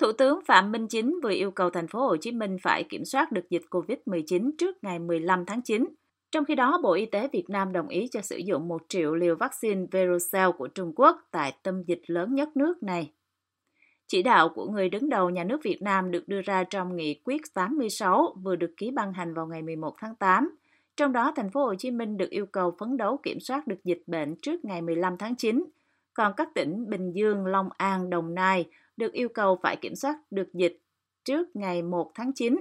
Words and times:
Thủ 0.00 0.12
tướng 0.12 0.40
Phạm 0.46 0.72
Minh 0.72 0.86
Chính 0.88 1.14
vừa 1.22 1.30
yêu 1.30 1.50
cầu 1.50 1.70
thành 1.70 1.88
phố 1.88 2.06
Hồ 2.06 2.16
Chí 2.16 2.32
Minh 2.32 2.56
phải 2.62 2.84
kiểm 2.88 3.04
soát 3.04 3.32
được 3.32 3.50
dịch 3.50 3.62
COVID-19 3.70 4.50
trước 4.58 4.76
ngày 4.82 4.98
15 4.98 5.44
tháng 5.46 5.62
9. 5.62 5.88
Trong 6.32 6.44
khi 6.44 6.54
đó, 6.54 6.80
Bộ 6.82 6.92
Y 6.92 7.06
tế 7.06 7.28
Việt 7.32 7.50
Nam 7.50 7.72
đồng 7.72 7.88
ý 7.88 8.08
cho 8.12 8.20
sử 8.20 8.36
dụng 8.36 8.68
1 8.68 8.82
triệu 8.88 9.14
liều 9.14 9.36
vaccine 9.36 9.86
Verocell 9.90 10.50
của 10.58 10.68
Trung 10.68 10.92
Quốc 10.96 11.16
tại 11.30 11.54
tâm 11.62 11.82
dịch 11.86 12.02
lớn 12.06 12.34
nhất 12.34 12.56
nước 12.56 12.82
này. 12.82 13.12
Chỉ 14.06 14.22
đạo 14.22 14.48
của 14.48 14.66
người 14.66 14.88
đứng 14.88 15.08
đầu 15.08 15.30
nhà 15.30 15.44
nước 15.44 15.60
Việt 15.62 15.82
Nam 15.82 16.10
được 16.10 16.28
đưa 16.28 16.40
ra 16.40 16.64
trong 16.64 16.96
nghị 16.96 17.20
quyết 17.24 17.42
86 17.54 18.34
vừa 18.42 18.56
được 18.56 18.74
ký 18.76 18.90
ban 18.90 19.12
hành 19.12 19.34
vào 19.34 19.46
ngày 19.46 19.62
11 19.62 19.94
tháng 19.98 20.14
8. 20.14 20.50
Trong 20.96 21.12
đó, 21.12 21.32
thành 21.36 21.50
phố 21.50 21.64
Hồ 21.64 21.74
Chí 21.74 21.90
Minh 21.90 22.16
được 22.16 22.30
yêu 22.30 22.46
cầu 22.46 22.76
phấn 22.78 22.96
đấu 22.96 23.16
kiểm 23.22 23.40
soát 23.40 23.66
được 23.66 23.84
dịch 23.84 24.02
bệnh 24.06 24.34
trước 24.42 24.64
ngày 24.64 24.82
15 24.82 25.16
tháng 25.18 25.36
9. 25.36 25.64
Còn 26.14 26.32
các 26.36 26.48
tỉnh 26.54 26.90
Bình 26.90 27.12
Dương, 27.12 27.46
Long 27.46 27.68
An, 27.76 28.10
Đồng 28.10 28.34
Nai 28.34 28.70
được 28.96 29.12
yêu 29.12 29.28
cầu 29.28 29.58
phải 29.62 29.76
kiểm 29.76 29.94
soát 29.94 30.18
được 30.30 30.54
dịch 30.54 30.78
trước 31.24 31.56
ngày 31.56 31.82
1 31.82 32.10
tháng 32.14 32.32
9. 32.32 32.56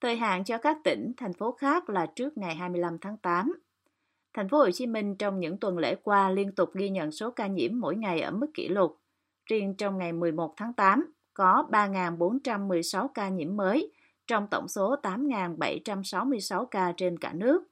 Thời 0.00 0.16
hạn 0.16 0.44
cho 0.44 0.58
các 0.58 0.76
tỉnh, 0.84 1.12
thành 1.16 1.32
phố 1.32 1.52
khác 1.52 1.90
là 1.90 2.06
trước 2.16 2.38
ngày 2.38 2.54
25 2.54 2.98
tháng 2.98 3.16
8. 3.16 3.52
Thành 4.34 4.48
phố 4.48 4.58
Hồ 4.58 4.70
Chí 4.70 4.86
Minh 4.86 5.16
trong 5.16 5.40
những 5.40 5.58
tuần 5.58 5.78
lễ 5.78 5.94
qua 5.94 6.30
liên 6.30 6.52
tục 6.52 6.70
ghi 6.74 6.90
nhận 6.90 7.12
số 7.12 7.30
ca 7.30 7.46
nhiễm 7.46 7.80
mỗi 7.80 7.96
ngày 7.96 8.20
ở 8.20 8.30
mức 8.30 8.46
kỷ 8.54 8.68
lục. 8.68 8.98
Riêng 9.46 9.74
trong 9.74 9.98
ngày 9.98 10.12
11 10.12 10.54
tháng 10.56 10.72
8 10.72 11.12
có 11.34 11.66
3.416 11.70 13.08
ca 13.08 13.28
nhiễm 13.28 13.56
mới 13.56 13.92
trong 14.26 14.46
tổng 14.50 14.68
số 14.68 14.96
8.766 15.02 16.64
ca 16.66 16.92
trên 16.96 17.18
cả 17.18 17.32
nước. 17.32 17.62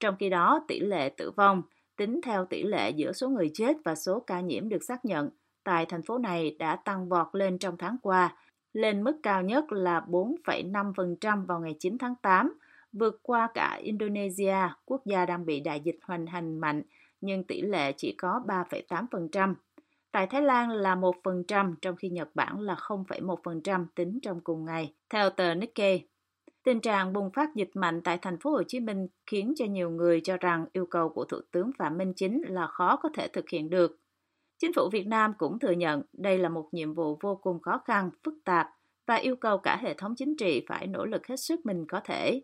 Trong 0.00 0.16
khi 0.18 0.28
đó, 0.28 0.64
tỷ 0.68 0.80
lệ 0.80 1.08
tử 1.08 1.30
vong 1.30 1.62
tính 2.00 2.20
theo 2.22 2.44
tỷ 2.44 2.62
lệ 2.62 2.90
giữa 2.90 3.12
số 3.12 3.28
người 3.28 3.50
chết 3.54 3.76
và 3.84 3.94
số 3.94 4.20
ca 4.20 4.40
nhiễm 4.40 4.68
được 4.68 4.82
xác 4.82 5.04
nhận 5.04 5.30
tại 5.64 5.86
thành 5.86 6.02
phố 6.02 6.18
này 6.18 6.56
đã 6.58 6.76
tăng 6.76 7.08
vọt 7.08 7.26
lên 7.32 7.58
trong 7.58 7.76
tháng 7.78 7.96
qua, 8.02 8.36
lên 8.72 9.02
mức 9.02 9.16
cao 9.22 9.42
nhất 9.42 9.72
là 9.72 10.00
4,5% 10.08 11.46
vào 11.46 11.60
ngày 11.60 11.76
9 11.78 11.98
tháng 11.98 12.14
8, 12.22 12.58
vượt 12.92 13.20
qua 13.22 13.48
cả 13.54 13.80
Indonesia, 13.82 14.56
quốc 14.84 15.06
gia 15.06 15.26
đang 15.26 15.46
bị 15.46 15.60
đại 15.60 15.80
dịch 15.80 15.98
hoành 16.02 16.26
hành 16.26 16.58
mạnh, 16.60 16.82
nhưng 17.20 17.44
tỷ 17.44 17.62
lệ 17.62 17.92
chỉ 17.92 18.14
có 18.18 18.42
3,8%. 18.46 19.54
Tại 20.12 20.26
Thái 20.26 20.42
Lan 20.42 20.70
là 20.70 20.94
1%, 20.94 21.74
trong 21.82 21.96
khi 21.96 22.08
Nhật 22.08 22.28
Bản 22.34 22.60
là 22.60 22.74
0,1% 22.74 23.86
tính 23.94 24.18
trong 24.22 24.40
cùng 24.40 24.64
ngày, 24.64 24.94
theo 25.10 25.30
tờ 25.30 25.54
Nikkei. 25.54 26.09
Tình 26.64 26.80
trạng 26.80 27.12
bùng 27.12 27.30
phát 27.30 27.54
dịch 27.54 27.70
mạnh 27.74 28.00
tại 28.04 28.18
thành 28.18 28.38
phố 28.38 28.50
Hồ 28.50 28.62
Chí 28.62 28.80
Minh 28.80 29.06
khiến 29.26 29.52
cho 29.56 29.64
nhiều 29.64 29.90
người 29.90 30.20
cho 30.20 30.36
rằng 30.36 30.66
yêu 30.72 30.86
cầu 30.86 31.08
của 31.08 31.24
Thủ 31.24 31.38
tướng 31.52 31.70
Phạm 31.78 31.98
Minh 31.98 32.12
Chính 32.16 32.42
là 32.46 32.66
khó 32.66 32.96
có 32.96 33.08
thể 33.14 33.28
thực 33.28 33.48
hiện 33.48 33.70
được. 33.70 33.98
Chính 34.58 34.72
phủ 34.72 34.88
Việt 34.92 35.06
Nam 35.06 35.32
cũng 35.38 35.58
thừa 35.58 35.70
nhận 35.70 36.02
đây 36.12 36.38
là 36.38 36.48
một 36.48 36.68
nhiệm 36.72 36.94
vụ 36.94 37.18
vô 37.20 37.36
cùng 37.42 37.60
khó 37.60 37.82
khăn, 37.84 38.10
phức 38.24 38.34
tạp 38.44 38.68
và 39.06 39.14
yêu 39.14 39.36
cầu 39.36 39.58
cả 39.58 39.76
hệ 39.82 39.94
thống 39.94 40.14
chính 40.16 40.36
trị 40.36 40.64
phải 40.68 40.86
nỗ 40.86 41.04
lực 41.04 41.26
hết 41.26 41.36
sức 41.36 41.66
mình 41.66 41.84
có 41.88 42.00
thể. 42.04 42.42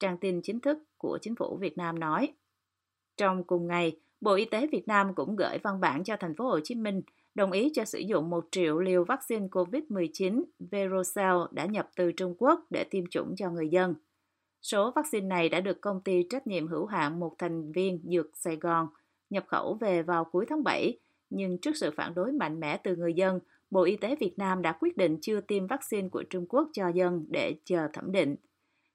Trang 0.00 0.18
tin 0.18 0.40
chính 0.42 0.60
thức 0.60 0.78
của 0.98 1.18
chính 1.22 1.36
phủ 1.36 1.58
Việt 1.60 1.78
Nam 1.78 1.98
nói. 1.98 2.34
Trong 3.16 3.44
cùng 3.44 3.66
ngày, 3.66 4.00
Bộ 4.20 4.34
Y 4.34 4.44
tế 4.44 4.66
Việt 4.66 4.88
Nam 4.88 5.14
cũng 5.14 5.36
gửi 5.36 5.58
văn 5.62 5.80
bản 5.80 6.04
cho 6.04 6.16
thành 6.20 6.36
phố 6.36 6.44
Hồ 6.44 6.60
Chí 6.64 6.74
Minh 6.74 7.02
đồng 7.34 7.52
ý 7.52 7.70
cho 7.74 7.84
sử 7.84 7.98
dụng 7.98 8.30
1 8.30 8.44
triệu 8.50 8.78
liều 8.78 9.04
vaccine 9.04 9.46
COVID-19 9.46 10.42
Verocell 10.58 11.36
đã 11.50 11.66
nhập 11.66 11.90
từ 11.96 12.12
Trung 12.12 12.34
Quốc 12.38 12.66
để 12.70 12.84
tiêm 12.84 13.04
chủng 13.10 13.34
cho 13.36 13.50
người 13.50 13.68
dân. 13.68 13.94
Số 14.62 14.92
vaccine 14.96 15.26
này 15.26 15.48
đã 15.48 15.60
được 15.60 15.80
công 15.80 16.00
ty 16.00 16.26
trách 16.30 16.46
nhiệm 16.46 16.66
hữu 16.66 16.86
hạn 16.86 17.20
một 17.20 17.34
thành 17.38 17.72
viên 17.72 18.00
Dược 18.04 18.36
Sài 18.36 18.56
Gòn 18.56 18.88
nhập 19.30 19.44
khẩu 19.46 19.74
về 19.74 20.02
vào 20.02 20.24
cuối 20.24 20.46
tháng 20.48 20.64
7, 20.64 20.98
nhưng 21.30 21.58
trước 21.58 21.76
sự 21.76 21.90
phản 21.96 22.14
đối 22.14 22.32
mạnh 22.32 22.60
mẽ 22.60 22.76
từ 22.76 22.96
người 22.96 23.14
dân, 23.14 23.40
Bộ 23.70 23.82
Y 23.82 23.96
tế 23.96 24.16
Việt 24.16 24.38
Nam 24.38 24.62
đã 24.62 24.72
quyết 24.80 24.96
định 24.96 25.18
chưa 25.20 25.40
tiêm 25.40 25.66
vaccine 25.66 26.08
của 26.08 26.22
Trung 26.30 26.46
Quốc 26.48 26.68
cho 26.72 26.88
dân 26.88 27.26
để 27.28 27.54
chờ 27.64 27.88
thẩm 27.92 28.12
định. 28.12 28.36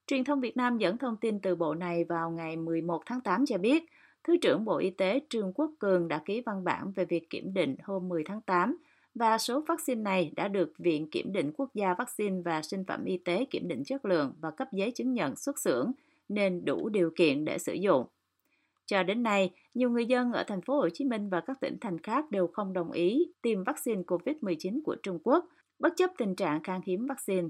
Truyền 0.08 0.24
thông 0.24 0.42
Việt 0.42 0.58
Nam 0.58 0.78
dẫn 0.78 0.98
thông 0.98 1.18
tin 1.18 1.40
từ 1.40 1.56
bộ 1.56 1.74
này 1.74 2.04
vào 2.04 2.32
ngày 2.32 2.58
11 2.58 3.04
tháng 3.06 3.22
8 3.22 3.46
cho 3.46 3.58
biết, 3.58 3.84
Thứ 4.28 4.38
trưởng 4.38 4.66
Bộ 4.66 4.78
Y 4.78 4.90
tế 4.90 5.20
Trương 5.30 5.54
Quốc 5.54 5.72
Cường 5.80 6.08
đã 6.08 6.22
ký 6.26 6.42
văn 6.42 6.64
bản 6.64 6.92
về 6.92 7.06
việc 7.06 7.30
kiểm 7.30 7.54
định 7.54 7.76
hôm 7.84 8.10
10 8.10 8.24
tháng 8.24 8.42
8 8.42 8.78
và 9.16 9.38
số 9.38 9.62
vaccine 9.68 10.02
này 10.02 10.32
đã 10.36 10.48
được 10.48 10.74
Viện 10.78 11.10
Kiểm 11.10 11.34
định 11.34 11.52
Quốc 11.58 11.70
gia 11.74 11.94
Vaccine 11.94 12.42
và 12.42 12.62
Sinh 12.62 12.84
phẩm 12.88 13.06
Y 13.06 13.18
tế 13.18 13.46
kiểm 13.46 13.68
định 13.68 13.84
chất 13.84 14.06
lượng 14.06 14.34
và 14.42 14.52
cấp 14.52 14.68
giấy 14.74 14.92
chứng 14.92 15.14
nhận 15.14 15.36
xuất 15.36 15.60
xưởng 15.60 15.92
nên 16.30 16.66
đủ 16.66 16.90
điều 16.90 17.12
kiện 17.16 17.46
để 17.46 17.58
sử 17.58 17.74
dụng. 17.74 18.06
Cho 18.86 19.04
đến 19.04 19.24
nay, 19.24 19.52
nhiều 19.74 19.90
người 19.90 20.06
dân 20.06 20.32
ở 20.32 20.44
thành 20.44 20.62
phố 20.62 20.80
Hồ 20.80 20.90
Chí 20.90 21.06
Minh 21.06 21.30
và 21.30 21.42
các 21.42 21.60
tỉnh 21.60 21.78
thành 21.82 22.00
khác 22.00 22.32
đều 22.32 22.48
không 22.48 22.74
đồng 22.74 22.92
ý 22.92 23.32
tiêm 23.42 23.64
vaccine 23.64 24.02
COVID-19 24.02 24.80
của 24.86 24.96
Trung 25.04 25.20
Quốc, 25.24 25.46
bất 25.80 25.94
chấp 25.96 26.10
tình 26.18 26.36
trạng 26.36 26.64
khan 26.64 26.82
hiếm 26.86 27.08
vaccine. 27.08 27.48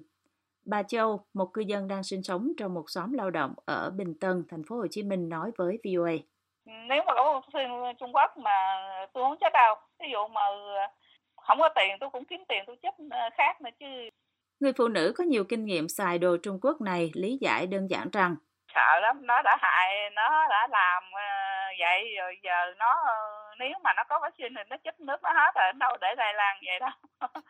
Bà 0.66 0.84
Châu, 0.84 1.20
một 1.34 1.54
cư 1.54 1.62
dân 1.62 1.88
đang 1.88 2.04
sinh 2.04 2.24
sống 2.24 2.52
trong 2.58 2.74
một 2.74 2.90
xóm 2.90 3.14
lao 3.14 3.32
động 3.32 3.54
ở 3.66 3.90
Bình 3.90 4.14
Tân, 4.14 4.44
thành 4.50 4.64
phố 4.64 4.76
Hồ 4.78 4.88
Chí 4.88 5.04
Minh 5.04 5.30
nói 5.30 5.52
với 5.58 5.80
VOA 5.84 6.35
nếu 6.66 7.04
mà 7.08 7.14
có 7.14 7.42
phim 7.54 7.70
Trung 8.00 8.16
Quốc 8.16 8.38
mà 8.38 8.52
tôi 9.14 9.24
không 9.24 9.38
chết 9.42 9.54
đâu 9.54 9.76
ví 10.00 10.08
dụ 10.12 10.28
mà 10.28 10.42
không 11.36 11.60
có 11.60 11.70
tiền 11.76 11.98
tôi 12.00 12.10
cũng 12.10 12.26
kiếm 12.26 12.44
tiền 12.48 12.64
tôi 12.68 12.76
chết 12.84 12.96
ờ, 13.10 13.30
khác 13.38 13.62
nữa 13.62 13.70
chứ 13.80 13.86
Người 14.60 14.74
phụ 14.78 14.88
nữ 14.88 15.14
có 15.18 15.24
nhiều 15.24 15.44
kinh 15.44 15.66
nghiệm 15.66 15.90
xài 15.90 16.18
đồ 16.18 16.38
Trung 16.44 16.60
Quốc 16.62 16.82
này 16.82 17.12
lý 17.14 17.38
giải 17.42 17.68
đơn 17.68 17.88
giản 17.90 18.10
rằng 18.14 18.36
sợ 18.76 19.00
lắm, 19.02 19.28
nó 19.28 19.42
đã 19.42 19.58
hại, 19.62 20.10
nó 20.16 20.48
đã 20.50 20.68
làm 20.72 21.04
ờ, 21.12 21.22
vậy 21.80 22.16
rồi 22.18 22.40
giờ 22.44 22.74
nó 22.78 22.96
nếu 23.60 23.70
mà 23.84 23.94
nó 23.98 24.04
có 24.10 24.20
vaccine 24.22 24.50
thì 24.56 24.62
nó 24.70 24.78
chết 24.84 25.00
nước 25.00 25.24
nó 25.24 25.30
hết 25.34 25.52
rồi, 25.56 25.74
đâu 25.74 25.98
để 26.02 26.08
lây 26.18 26.34
lan 26.34 26.58
vậy 26.66 26.80
đâu. 26.80 26.90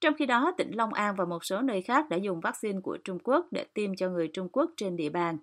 Trong 0.00 0.14
khi 0.18 0.26
đó, 0.26 0.52
tỉnh 0.58 0.70
Long 0.74 0.92
An 0.92 1.14
và 1.18 1.24
một 1.24 1.44
số 1.44 1.60
nơi 1.60 1.82
khác 1.82 2.04
đã 2.10 2.16
dùng 2.16 2.40
vaccine 2.40 2.80
của 2.82 2.98
Trung 3.04 3.18
Quốc 3.24 3.46
để 3.50 3.64
tiêm 3.74 3.96
cho 3.96 4.08
người 4.08 4.30
Trung 4.34 4.48
Quốc 4.52 4.70
trên 4.76 4.96
địa 4.96 5.10
bàn. 5.10 5.38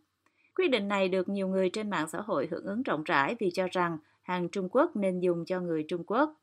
Quyết 0.62 0.68
định 0.68 0.88
này 0.88 1.10
được 1.10 1.30
nhiều 1.30 1.48
người 1.48 1.70
trên 1.70 1.90
mạng 1.90 2.08
xã 2.10 2.22
hội 2.22 2.48
hưởng 2.52 2.66
ứng 2.66 2.84
rộng 2.84 3.04
rãi 3.04 3.36
vì 3.40 3.52
cho 3.54 3.68
rằng 3.72 3.98
hàng 4.22 4.50
Trung 4.50 4.70
Quốc 4.72 4.96
nên 4.96 5.20
dùng 5.20 5.46
cho 5.46 5.60
người 5.60 5.86
Trung 5.88 6.04
Quốc. 6.08 6.34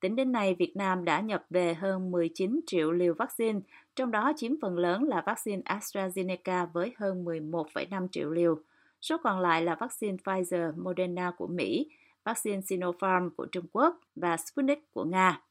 Tính 0.00 0.16
đến 0.16 0.32
nay, 0.32 0.54
Việt 0.54 0.76
Nam 0.76 1.04
đã 1.04 1.20
nhập 1.20 1.44
về 1.50 1.74
hơn 1.74 2.10
19 2.10 2.60
triệu 2.66 2.92
liều 2.92 3.14
vaccine, 3.14 3.60
trong 3.96 4.10
đó 4.10 4.32
chiếm 4.36 4.52
phần 4.62 4.78
lớn 4.78 5.02
là 5.02 5.22
vaccine 5.26 5.62
AstraZeneca 5.64 6.66
với 6.72 6.92
hơn 6.96 7.24
11,5 7.24 8.08
triệu 8.08 8.30
liều. 8.30 8.58
Số 9.00 9.16
còn 9.22 9.40
lại 9.40 9.62
là 9.62 9.74
vaccine 9.74 10.16
Pfizer, 10.24 10.82
Moderna 10.82 11.32
của 11.36 11.46
Mỹ, 11.46 11.90
vaccine 12.24 12.60
Sinopharm 12.60 13.30
của 13.36 13.46
Trung 13.46 13.66
Quốc 13.72 14.00
và 14.14 14.36
Sputnik 14.36 14.90
của 14.90 15.04
Nga. 15.04 15.42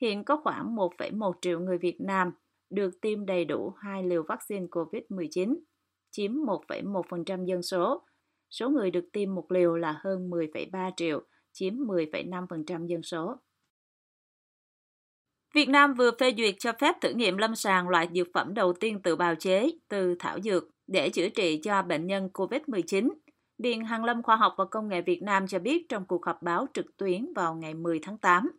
Hiện 0.00 0.24
có 0.24 0.40
khoảng 0.44 0.76
1,1 0.76 1.32
triệu 1.40 1.60
người 1.60 1.78
Việt 1.78 2.00
Nam 2.00 2.32
được 2.70 3.00
tiêm 3.00 3.26
đầy 3.26 3.44
đủ 3.44 3.72
hai 3.76 4.02
liều 4.02 4.22
vaccine 4.22 4.66
COVID-19 4.66 5.56
chiếm 6.16 6.32
1,1% 6.32 7.44
dân 7.44 7.62
số. 7.62 8.02
Số 8.50 8.68
người 8.68 8.90
được 8.90 9.04
tiêm 9.12 9.34
một 9.34 9.52
liều 9.52 9.76
là 9.76 10.00
hơn 10.04 10.30
10,3 10.30 10.90
triệu, 10.96 11.22
chiếm 11.52 11.74
10,5% 11.74 12.86
dân 12.86 13.02
số. 13.02 13.36
Việt 15.54 15.68
Nam 15.68 15.94
vừa 15.94 16.10
phê 16.20 16.34
duyệt 16.36 16.54
cho 16.58 16.72
phép 16.80 16.94
thử 17.00 17.12
nghiệm 17.12 17.36
lâm 17.36 17.54
sàng 17.54 17.88
loại 17.88 18.08
dược 18.14 18.28
phẩm 18.34 18.54
đầu 18.54 18.72
tiên 18.72 19.02
tự 19.02 19.16
bào 19.16 19.34
chế 19.34 19.70
từ 19.88 20.14
thảo 20.18 20.40
dược 20.40 20.64
để 20.86 21.08
chữa 21.08 21.28
trị 21.28 21.60
cho 21.62 21.82
bệnh 21.82 22.06
nhân 22.06 22.28
COVID-19. 22.34 23.10
Viện 23.58 23.84
Hàn 23.84 24.04
Lâm 24.04 24.22
Khoa 24.22 24.36
học 24.36 24.54
và 24.58 24.64
Công 24.64 24.88
nghệ 24.88 25.02
Việt 25.02 25.22
Nam 25.22 25.46
cho 25.46 25.58
biết 25.58 25.86
trong 25.88 26.04
cuộc 26.06 26.26
họp 26.26 26.42
báo 26.42 26.66
trực 26.74 26.96
tuyến 26.96 27.32
vào 27.36 27.54
ngày 27.54 27.74
10 27.74 27.98
tháng 28.02 28.18
8. 28.18 28.50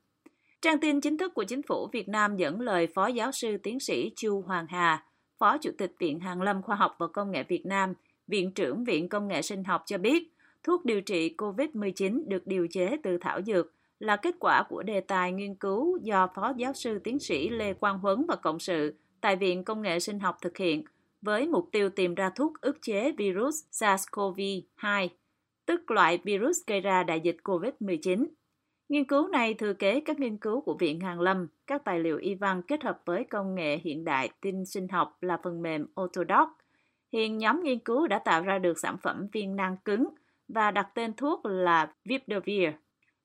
Trang 0.61 0.79
tin 0.79 1.01
chính 1.01 1.17
thức 1.17 1.33
của 1.33 1.43
chính 1.43 1.61
phủ 1.67 1.89
Việt 1.93 2.07
Nam 2.07 2.37
dẫn 2.37 2.59
lời 2.61 2.87
Phó 2.95 3.07
Giáo 3.07 3.31
sư 3.31 3.57
Tiến 3.63 3.79
sĩ 3.79 4.11
Chu 4.15 4.41
Hoàng 4.41 4.65
Hà, 4.69 5.06
Phó 5.39 5.57
Chủ 5.57 5.71
tịch 5.77 5.95
Viện 5.99 6.19
Hàn 6.19 6.39
Lâm 6.39 6.61
Khoa 6.61 6.75
học 6.75 6.95
và 6.97 7.07
Công 7.07 7.31
nghệ 7.31 7.43
Việt 7.43 7.65
Nam, 7.65 7.93
Viện 8.27 8.51
trưởng 8.51 8.83
Viện 8.83 9.09
Công 9.09 9.27
nghệ 9.27 9.41
Sinh 9.41 9.63
học 9.63 9.83
cho 9.85 9.97
biết, 9.97 10.33
thuốc 10.63 10.85
điều 10.85 11.01
trị 11.01 11.35
COVID-19 11.37 12.23
được 12.27 12.47
điều 12.47 12.67
chế 12.71 12.97
từ 13.03 13.17
thảo 13.21 13.41
dược 13.41 13.73
là 13.99 14.15
kết 14.15 14.35
quả 14.39 14.63
của 14.69 14.83
đề 14.83 15.01
tài 15.01 15.31
nghiên 15.31 15.55
cứu 15.55 15.97
do 15.97 16.27
Phó 16.35 16.53
Giáo 16.57 16.73
sư 16.73 16.99
Tiến 17.03 17.19
sĩ 17.19 17.49
Lê 17.49 17.73
Quang 17.73 17.99
Huấn 17.99 18.25
và 18.27 18.35
Cộng 18.35 18.59
sự 18.59 18.93
tại 19.21 19.35
Viện 19.35 19.63
Công 19.63 19.81
nghệ 19.81 19.99
Sinh 19.99 20.19
học 20.19 20.37
thực 20.41 20.57
hiện 20.57 20.83
với 21.21 21.47
mục 21.47 21.69
tiêu 21.71 21.89
tìm 21.89 22.15
ra 22.15 22.29
thuốc 22.29 22.61
ức 22.61 22.77
chế 22.81 23.11
virus 23.11 23.63
SARS-CoV-2, 23.71 25.07
tức 25.65 25.91
loại 25.91 26.19
virus 26.23 26.57
gây 26.67 26.81
ra 26.81 27.03
đại 27.03 27.19
dịch 27.19 27.37
COVID-19. 27.43 28.25
Nghiên 28.89 29.05
cứu 29.05 29.27
này 29.27 29.53
thừa 29.53 29.73
kế 29.73 29.99
các 29.99 30.19
nghiên 30.19 30.37
cứu 30.37 30.61
của 30.61 30.73
Viện 30.73 30.99
Hàn 30.99 31.19
Lâm, 31.19 31.47
các 31.67 31.83
tài 31.85 31.99
liệu 31.99 32.17
y 32.17 32.35
văn 32.35 32.61
kết 32.61 32.83
hợp 32.83 33.01
với 33.05 33.23
công 33.23 33.55
nghệ 33.55 33.77
hiện 33.77 34.05
đại 34.05 34.29
tin 34.41 34.65
sinh 34.65 34.87
học 34.87 35.17
là 35.21 35.37
phần 35.43 35.61
mềm 35.61 35.87
Autodoc. 35.95 36.49
Hiện 37.13 37.37
nhóm 37.37 37.63
nghiên 37.63 37.79
cứu 37.79 38.07
đã 38.07 38.19
tạo 38.19 38.43
ra 38.43 38.59
được 38.59 38.79
sản 38.79 38.97
phẩm 39.03 39.27
viên 39.31 39.55
nang 39.55 39.77
cứng 39.85 40.07
và 40.47 40.71
đặt 40.71 40.87
tên 40.93 41.13
thuốc 41.13 41.45
là 41.45 41.91
Vipdovir. 42.05 42.69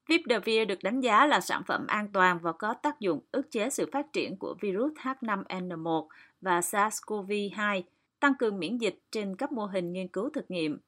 Vipdovir 0.08 0.68
được 0.68 0.82
đánh 0.82 1.00
giá 1.00 1.26
là 1.26 1.40
sản 1.40 1.62
phẩm 1.66 1.86
an 1.86 2.08
toàn 2.12 2.38
và 2.42 2.52
có 2.52 2.74
tác 2.74 3.00
dụng 3.00 3.20
ức 3.32 3.50
chế 3.50 3.70
sự 3.70 3.88
phát 3.92 4.12
triển 4.12 4.36
của 4.36 4.54
virus 4.60 4.92
H5N1 4.92 6.06
và 6.40 6.60
SARS-CoV-2, 6.60 7.82
tăng 8.20 8.34
cường 8.38 8.58
miễn 8.58 8.78
dịch 8.78 8.98
trên 9.10 9.36
các 9.36 9.52
mô 9.52 9.66
hình 9.66 9.92
nghiên 9.92 10.08
cứu 10.08 10.30
thực 10.30 10.50
nghiệm. 10.50 10.78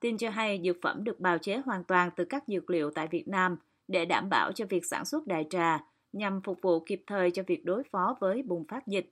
Tin 0.00 0.18
cho 0.18 0.30
hay 0.30 0.60
dược 0.64 0.76
phẩm 0.82 1.04
được 1.04 1.20
bào 1.20 1.38
chế 1.38 1.56
hoàn 1.56 1.84
toàn 1.84 2.10
từ 2.16 2.24
các 2.24 2.44
dược 2.46 2.70
liệu 2.70 2.90
tại 2.90 3.08
Việt 3.10 3.28
Nam– 3.28 3.56
để 3.92 4.04
đảm 4.04 4.28
bảo 4.28 4.52
cho 4.52 4.64
việc 4.68 4.84
sản 4.84 5.04
xuất 5.04 5.26
đại 5.26 5.46
trà, 5.50 5.78
nhằm 6.12 6.40
phục 6.42 6.58
vụ 6.62 6.80
kịp 6.80 7.02
thời 7.06 7.30
cho 7.30 7.42
việc 7.46 7.64
đối 7.64 7.82
phó 7.92 8.16
với 8.20 8.42
bùng 8.42 8.64
phát 8.68 8.86
dịch. 8.86 9.10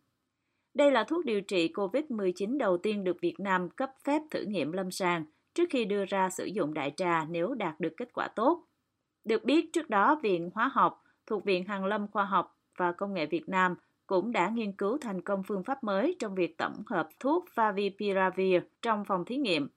Đây 0.75 0.91
là 0.91 1.05
thuốc 1.05 1.25
điều 1.25 1.41
trị 1.41 1.73
COVID-19 1.75 2.59
đầu 2.59 2.79
tiên 2.79 3.05
được 3.05 3.17
Việt 3.21 3.41
Nam 3.41 3.71
cấp 3.71 3.91
phép 4.05 4.23
thử 4.31 4.43
nghiệm 4.43 4.73
lâm 4.73 4.91
sàng 4.91 5.25
trước 5.55 5.65
khi 5.71 5.85
đưa 5.85 6.05
ra 6.05 6.31
sử 6.31 6.45
dụng 6.45 6.75
đại 6.75 6.93
trà 6.97 7.25
nếu 7.25 7.55
đạt 7.55 7.81
được 7.81 7.93
kết 7.97 8.09
quả 8.13 8.29
tốt. 8.29 8.65
Được 9.25 9.45
biết 9.45 9.73
trước 9.73 9.91
đó 9.91 10.21
Viện 10.23 10.51
Hóa 10.55 10.71
học 10.75 11.03
thuộc 11.27 11.45
Viện 11.45 11.65
Hàn 11.65 11.85
Lâm 11.85 12.09
Khoa 12.09 12.25
học 12.25 12.57
và 12.79 12.93
Công 12.93 13.15
nghệ 13.15 13.27
Việt 13.27 13.49
Nam 13.49 13.75
cũng 14.07 14.33
đã 14.33 14.49
nghiên 14.49 14.73
cứu 14.73 14.99
thành 15.01 15.21
công 15.21 15.43
phương 15.43 15.65
pháp 15.65 15.85
mới 15.85 16.17
trong 16.19 16.35
việc 16.35 16.59
tổng 16.59 16.83
hợp 16.87 17.09
thuốc 17.21 17.45
Favipiravir 17.55 18.61
trong 18.83 19.05
phòng 19.05 19.25
thí 19.25 19.37
nghiệm. 19.37 19.69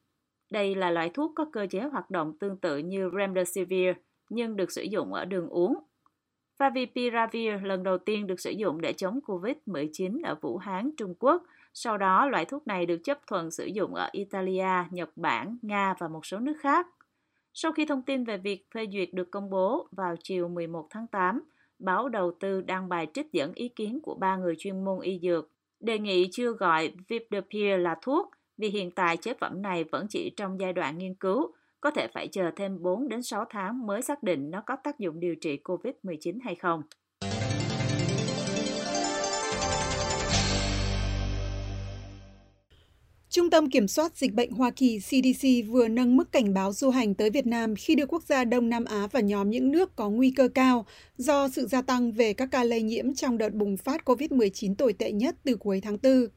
Đây 0.50 0.75
là 0.75 0.91
loại 0.91 1.09
thuốc 1.09 1.31
có 1.35 1.45
cơ 1.53 1.67
chế 1.69 1.79
hoạt 1.79 2.09
động 2.09 2.38
tương 2.39 2.57
tự 2.57 2.77
như 2.77 3.09
Remdesivir 3.17 3.89
nhưng 4.29 4.55
được 4.55 4.71
sử 4.71 4.81
dụng 4.81 5.13
ở 5.13 5.25
đường 5.25 5.49
uống. 5.49 5.77
Favipiravir 6.57 7.63
lần 7.63 7.83
đầu 7.83 7.97
tiên 7.97 8.27
được 8.27 8.39
sử 8.39 8.51
dụng 8.51 8.81
để 8.81 8.93
chống 8.93 9.19
COVID-19 9.25 10.19
ở 10.23 10.35
Vũ 10.41 10.57
Hán, 10.57 10.91
Trung 10.97 11.13
Quốc. 11.19 11.43
Sau 11.73 11.97
đó, 11.97 12.29
loại 12.29 12.45
thuốc 12.45 12.67
này 12.67 12.85
được 12.85 12.97
chấp 13.03 13.19
thuận 13.27 13.51
sử 13.51 13.65
dụng 13.65 13.95
ở 13.95 14.09
Italia, 14.11 14.83
Nhật 14.91 15.09
Bản, 15.15 15.57
Nga 15.61 15.95
và 15.99 16.07
một 16.07 16.25
số 16.25 16.39
nước 16.39 16.55
khác. 16.59 16.87
Sau 17.53 17.71
khi 17.71 17.85
thông 17.85 18.01
tin 18.01 18.23
về 18.23 18.37
việc 18.37 18.65
phê 18.73 18.87
duyệt 18.93 19.09
được 19.13 19.31
công 19.31 19.49
bố 19.49 19.87
vào 19.91 20.15
chiều 20.23 20.47
11 20.47 20.87
tháng 20.89 21.07
8, 21.07 21.41
báo 21.79 22.09
đầu 22.09 22.31
tư 22.39 22.61
đăng 22.61 22.89
bài 22.89 23.07
trích 23.13 23.31
dẫn 23.31 23.53
ý 23.53 23.69
kiến 23.69 23.99
của 24.03 24.15
ba 24.15 24.35
người 24.35 24.55
chuyên 24.57 24.85
môn 24.85 24.99
y 25.01 25.19
dược, 25.19 25.49
đề 25.79 25.99
nghị 25.99 26.29
chưa 26.31 26.51
gọi 26.51 26.91
Vipdepir 27.07 27.79
là 27.79 27.95
thuốc 28.01 28.31
vì 28.57 28.69
hiện 28.69 28.91
tại 28.91 29.17
chế 29.17 29.33
phẩm 29.33 29.61
này 29.61 29.83
vẫn 29.83 30.07
chỉ 30.09 30.31
trong 30.37 30.59
giai 30.59 30.73
đoạn 30.73 30.97
nghiên 30.97 31.13
cứu, 31.13 31.53
có 31.83 31.91
thể 31.91 32.07
phải 32.13 32.27
chờ 32.27 32.51
thêm 32.56 32.81
4 32.81 33.09
đến 33.09 33.24
6 33.24 33.45
tháng 33.50 33.88
mới 33.88 34.01
xác 34.01 34.24
định 34.24 34.51
nó 34.51 34.63
có 34.65 34.75
tác 34.83 35.00
dụng 35.00 35.19
điều 35.19 35.35
trị 35.35 35.59
COVID-19 35.63 36.39
hay 36.44 36.56
không. 36.56 36.81
Trung 43.30 43.50
tâm 43.50 43.69
Kiểm 43.69 43.88
soát 43.88 44.18
Dịch 44.18 44.33
bệnh 44.33 44.51
Hoa 44.51 44.71
Kỳ 44.71 45.00
CDC 45.00 45.47
vừa 45.68 45.88
nâng 45.88 46.18
mức 46.18 46.31
cảnh 46.31 46.53
báo 46.53 46.74
du 46.74 46.89
hành 46.89 47.15
tới 47.15 47.30
Việt 47.30 47.47
Nam 47.47 47.75
khi 47.75 47.95
đưa 47.95 48.06
quốc 48.06 48.24
gia 48.24 48.44
Đông 48.44 48.69
Nam 48.69 48.86
Á 48.86 49.07
vào 49.12 49.24
nhóm 49.24 49.50
những 49.50 49.71
nước 49.71 49.95
có 49.95 50.09
nguy 50.09 50.31
cơ 50.31 50.47
cao 50.47 50.86
do 51.18 51.50
sự 51.50 51.68
gia 51.68 51.81
tăng 51.81 52.12
về 52.12 52.33
các 52.33 52.50
ca 52.51 52.63
lây 52.63 52.81
nhiễm 52.81 53.13
trong 53.13 53.38
đợt 53.38 53.53
bùng 53.53 53.77
phát 53.77 54.01
COVID-19 54.06 54.75
tồi 54.75 54.94
tệ 54.94 55.12
nhất 55.12 55.36
từ 55.44 55.56
cuối 55.56 55.81
tháng 55.81 55.97
4. 56.03 56.27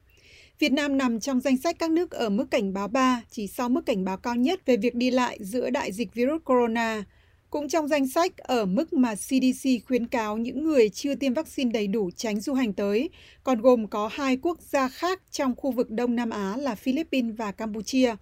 Việt 0.59 0.73
Nam 0.73 0.99
nằm 0.99 1.21
trong 1.21 1.41
danh 1.41 1.57
sách 1.57 1.79
các 1.79 1.91
nước 1.91 2.11
ở 2.11 2.29
mức 2.29 2.51
cảnh 2.51 2.73
báo 2.73 2.89
3, 2.89 3.23
chỉ 3.31 3.47
sau 3.47 3.69
mức 3.69 3.87
cảnh 3.87 4.05
báo 4.05 4.17
cao 4.17 4.37
nhất 4.37 4.67
về 4.67 4.77
việc 4.77 4.95
đi 4.95 5.11
lại 5.11 5.39
giữa 5.41 5.71
đại 5.71 5.93
dịch 5.93 6.15
virus 6.15 6.43
corona. 6.45 7.05
Cũng 7.51 7.69
trong 7.69 7.89
danh 7.89 8.09
sách 8.09 8.37
ở 8.37 8.65
mức 8.65 8.93
mà 8.93 9.15
CDC 9.15 9.69
khuyến 9.87 10.07
cáo 10.07 10.37
những 10.37 10.65
người 10.65 10.89
chưa 10.89 11.15
tiêm 11.15 11.35
vaccine 11.35 11.73
đầy 11.73 11.87
đủ 11.87 12.11
tránh 12.17 12.41
du 12.41 12.55
hành 12.55 12.73
tới, 12.73 13.11
còn 13.45 13.61
gồm 13.61 13.87
có 13.87 14.11
hai 14.13 14.37
quốc 14.37 14.61
gia 14.61 14.89
khác 14.89 15.23
trong 15.31 15.55
khu 15.57 15.71
vực 15.73 15.91
Đông 15.91 16.17
Nam 16.17 16.31
Á 16.31 16.57
là 16.57 16.75
Philippines 16.75 17.37
và 17.37 17.53
Campuchia. 17.53 18.15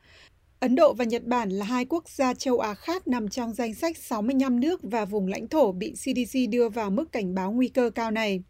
Ấn 0.60 0.74
Độ 0.74 0.94
và 0.94 1.04
Nhật 1.04 1.24
Bản 1.24 1.50
là 1.50 1.64
hai 1.64 1.84
quốc 1.84 2.08
gia 2.08 2.34
châu 2.34 2.58
Á 2.58 2.74
khác 2.74 3.08
nằm 3.08 3.28
trong 3.28 3.54
danh 3.54 3.74
sách 3.74 3.96
65 3.96 4.60
nước 4.60 4.80
và 4.82 5.04
vùng 5.04 5.26
lãnh 5.26 5.48
thổ 5.48 5.72
bị 5.72 5.92
CDC 5.92 6.38
đưa 6.50 6.68
vào 6.68 6.90
mức 6.90 7.12
cảnh 7.12 7.34
báo 7.34 7.52
nguy 7.52 7.68
cơ 7.68 7.90
cao 7.94 8.10
này. 8.10 8.42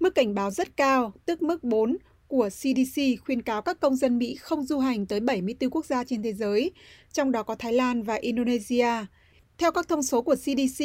Mức 0.00 0.14
cảnh 0.14 0.34
báo 0.34 0.50
rất 0.50 0.76
cao, 0.76 1.12
tức 1.26 1.42
mức 1.42 1.64
4, 1.64 1.96
của 2.28 2.48
CDC 2.48 3.02
khuyên 3.24 3.42
cáo 3.42 3.62
các 3.62 3.80
công 3.80 3.96
dân 3.96 4.18
Mỹ 4.18 4.34
không 4.34 4.64
du 4.64 4.78
hành 4.78 5.06
tới 5.06 5.20
74 5.20 5.70
quốc 5.70 5.86
gia 5.86 6.04
trên 6.04 6.22
thế 6.22 6.32
giới, 6.32 6.70
trong 7.12 7.32
đó 7.32 7.42
có 7.42 7.54
Thái 7.54 7.72
Lan 7.72 8.02
và 8.02 8.14
Indonesia. 8.14 9.06
Theo 9.58 9.72
các 9.72 9.88
thông 9.88 10.02
số 10.02 10.22
của 10.22 10.34
CDC, 10.34 10.84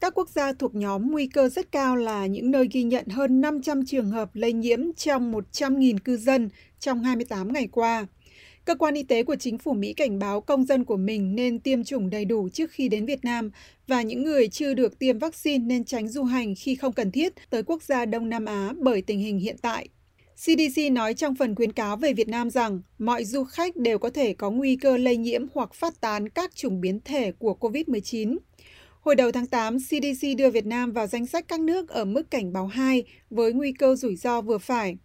các 0.00 0.14
quốc 0.14 0.28
gia 0.30 0.52
thuộc 0.52 0.74
nhóm 0.74 1.10
nguy 1.10 1.26
cơ 1.26 1.48
rất 1.48 1.72
cao 1.72 1.96
là 1.96 2.26
những 2.26 2.50
nơi 2.50 2.68
ghi 2.72 2.82
nhận 2.82 3.06
hơn 3.06 3.40
500 3.40 3.86
trường 3.86 4.10
hợp 4.10 4.30
lây 4.34 4.52
nhiễm 4.52 4.92
trong 4.92 5.32
100.000 5.32 5.98
cư 6.04 6.16
dân 6.16 6.48
trong 6.78 7.02
28 7.02 7.52
ngày 7.52 7.68
qua. 7.72 8.06
Cơ 8.64 8.74
quan 8.74 8.94
y 8.94 9.02
tế 9.02 9.22
của 9.22 9.36
chính 9.36 9.58
phủ 9.58 9.72
Mỹ 9.72 9.92
cảnh 9.92 10.18
báo 10.18 10.40
công 10.40 10.64
dân 10.64 10.84
của 10.84 10.96
mình 10.96 11.34
nên 11.34 11.60
tiêm 11.60 11.84
chủng 11.84 12.10
đầy 12.10 12.24
đủ 12.24 12.48
trước 12.48 12.70
khi 12.70 12.88
đến 12.88 13.06
Việt 13.06 13.24
Nam 13.24 13.50
và 13.86 14.02
những 14.02 14.22
người 14.22 14.48
chưa 14.48 14.74
được 14.74 14.98
tiêm 14.98 15.18
vaccine 15.18 15.64
nên 15.64 15.84
tránh 15.84 16.08
du 16.08 16.24
hành 16.24 16.54
khi 16.58 16.74
không 16.74 16.92
cần 16.92 17.10
thiết 17.10 17.32
tới 17.50 17.62
quốc 17.62 17.82
gia 17.82 18.04
Đông 18.04 18.28
Nam 18.28 18.44
Á 18.44 18.72
bởi 18.78 19.02
tình 19.02 19.18
hình 19.18 19.38
hiện 19.38 19.56
tại. 19.62 19.88
CDC 20.44 20.92
nói 20.92 21.14
trong 21.14 21.34
phần 21.34 21.54
khuyến 21.54 21.72
cáo 21.72 21.96
về 21.96 22.12
Việt 22.12 22.28
Nam 22.28 22.50
rằng 22.50 22.80
mọi 22.98 23.24
du 23.24 23.44
khách 23.44 23.76
đều 23.76 23.98
có 23.98 24.10
thể 24.10 24.32
có 24.32 24.50
nguy 24.50 24.76
cơ 24.76 24.96
lây 24.96 25.16
nhiễm 25.16 25.46
hoặc 25.54 25.74
phát 25.74 26.00
tán 26.00 26.28
các 26.28 26.54
chủng 26.54 26.80
biến 26.80 27.00
thể 27.04 27.32
của 27.32 27.56
COVID-19. 27.60 28.36
Hồi 29.00 29.14
đầu 29.14 29.32
tháng 29.32 29.46
8, 29.46 29.78
CDC 29.78 30.26
đưa 30.38 30.50
Việt 30.50 30.66
Nam 30.66 30.92
vào 30.92 31.06
danh 31.06 31.26
sách 31.26 31.48
các 31.48 31.60
nước 31.60 31.88
ở 31.88 32.04
mức 32.04 32.30
cảnh 32.30 32.52
báo 32.52 32.66
2 32.66 33.04
với 33.30 33.52
nguy 33.52 33.72
cơ 33.72 33.94
rủi 33.94 34.16
ro 34.16 34.40
vừa 34.40 34.58
phải. 34.58 34.96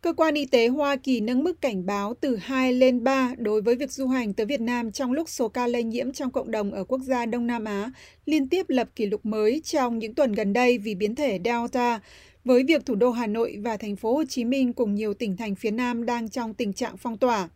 Cơ 0.00 0.12
quan 0.12 0.34
y 0.34 0.46
tế 0.46 0.68
Hoa 0.68 0.96
Kỳ 0.96 1.20
nâng 1.20 1.44
mức 1.44 1.60
cảnh 1.60 1.86
báo 1.86 2.14
từ 2.20 2.36
2 2.36 2.72
lên 2.72 3.04
3 3.04 3.34
đối 3.38 3.62
với 3.62 3.76
việc 3.76 3.92
du 3.92 4.06
hành 4.06 4.34
tới 4.34 4.46
Việt 4.46 4.60
Nam 4.60 4.92
trong 4.92 5.12
lúc 5.12 5.28
số 5.28 5.48
ca 5.48 5.66
lây 5.66 5.84
nhiễm 5.84 6.12
trong 6.12 6.30
cộng 6.30 6.50
đồng 6.50 6.72
ở 6.72 6.84
quốc 6.84 7.00
gia 7.02 7.26
Đông 7.26 7.46
Nam 7.46 7.64
Á 7.64 7.92
liên 8.24 8.48
tiếp 8.48 8.66
lập 8.68 8.88
kỷ 8.96 9.06
lục 9.06 9.26
mới 9.26 9.60
trong 9.64 9.98
những 9.98 10.14
tuần 10.14 10.32
gần 10.32 10.52
đây 10.52 10.78
vì 10.78 10.94
biến 10.94 11.14
thể 11.14 11.38
Delta, 11.44 12.00
với 12.44 12.64
việc 12.64 12.86
thủ 12.86 12.94
đô 12.94 13.10
Hà 13.10 13.26
Nội 13.26 13.58
và 13.62 13.76
thành 13.76 13.96
phố 13.96 14.14
Hồ 14.14 14.24
Chí 14.28 14.44
Minh 14.44 14.72
cùng 14.72 14.94
nhiều 14.94 15.14
tỉnh 15.14 15.36
thành 15.36 15.54
phía 15.54 15.70
Nam 15.70 16.06
đang 16.06 16.28
trong 16.28 16.54
tình 16.54 16.72
trạng 16.72 16.96
phong 16.96 17.18
tỏa. 17.18 17.48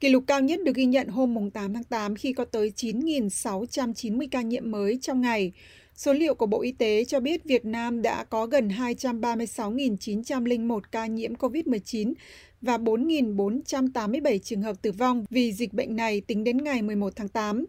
Kỷ 0.00 0.08
lục 0.08 0.24
cao 0.26 0.40
nhất 0.40 0.60
được 0.64 0.76
ghi 0.76 0.84
nhận 0.84 1.08
hôm 1.08 1.50
8 1.50 1.74
tháng 1.74 1.84
8 1.84 2.16
khi 2.16 2.32
có 2.32 2.44
tới 2.44 2.72
9.690 2.76 4.28
ca 4.30 4.42
nhiễm 4.42 4.70
mới 4.70 4.98
trong 5.02 5.20
ngày. 5.20 5.52
Số 5.94 6.12
liệu 6.12 6.34
của 6.34 6.46
Bộ 6.46 6.62
Y 6.62 6.72
tế 6.72 7.04
cho 7.04 7.20
biết 7.20 7.44
Việt 7.44 7.64
Nam 7.64 8.02
đã 8.02 8.24
có 8.24 8.46
gần 8.46 8.68
236.901 8.68 10.80
ca 10.92 11.06
nhiễm 11.06 11.34
COVID-19 11.34 12.12
và 12.60 12.78
4.487 12.78 14.38
trường 14.38 14.62
hợp 14.62 14.82
tử 14.82 14.92
vong 14.92 15.24
vì 15.30 15.52
dịch 15.52 15.72
bệnh 15.72 15.96
này 15.96 16.20
tính 16.20 16.44
đến 16.44 16.64
ngày 16.64 16.82
11 16.82 17.12
tháng 17.16 17.28
8. 17.28 17.64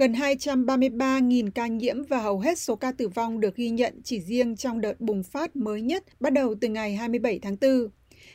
Gần 0.00 0.12
233.000 0.12 1.50
ca 1.50 1.66
nhiễm 1.66 2.02
và 2.02 2.18
hầu 2.18 2.40
hết 2.40 2.58
số 2.58 2.76
ca 2.76 2.92
tử 2.92 3.08
vong 3.08 3.40
được 3.40 3.56
ghi 3.56 3.70
nhận 3.70 4.00
chỉ 4.04 4.20
riêng 4.20 4.56
trong 4.56 4.80
đợt 4.80 5.00
bùng 5.00 5.22
phát 5.22 5.56
mới 5.56 5.82
nhất 5.82 6.04
bắt 6.20 6.32
đầu 6.32 6.54
từ 6.60 6.68
ngày 6.68 6.96
27 6.96 7.38
tháng 7.42 7.56
4. 7.60 7.88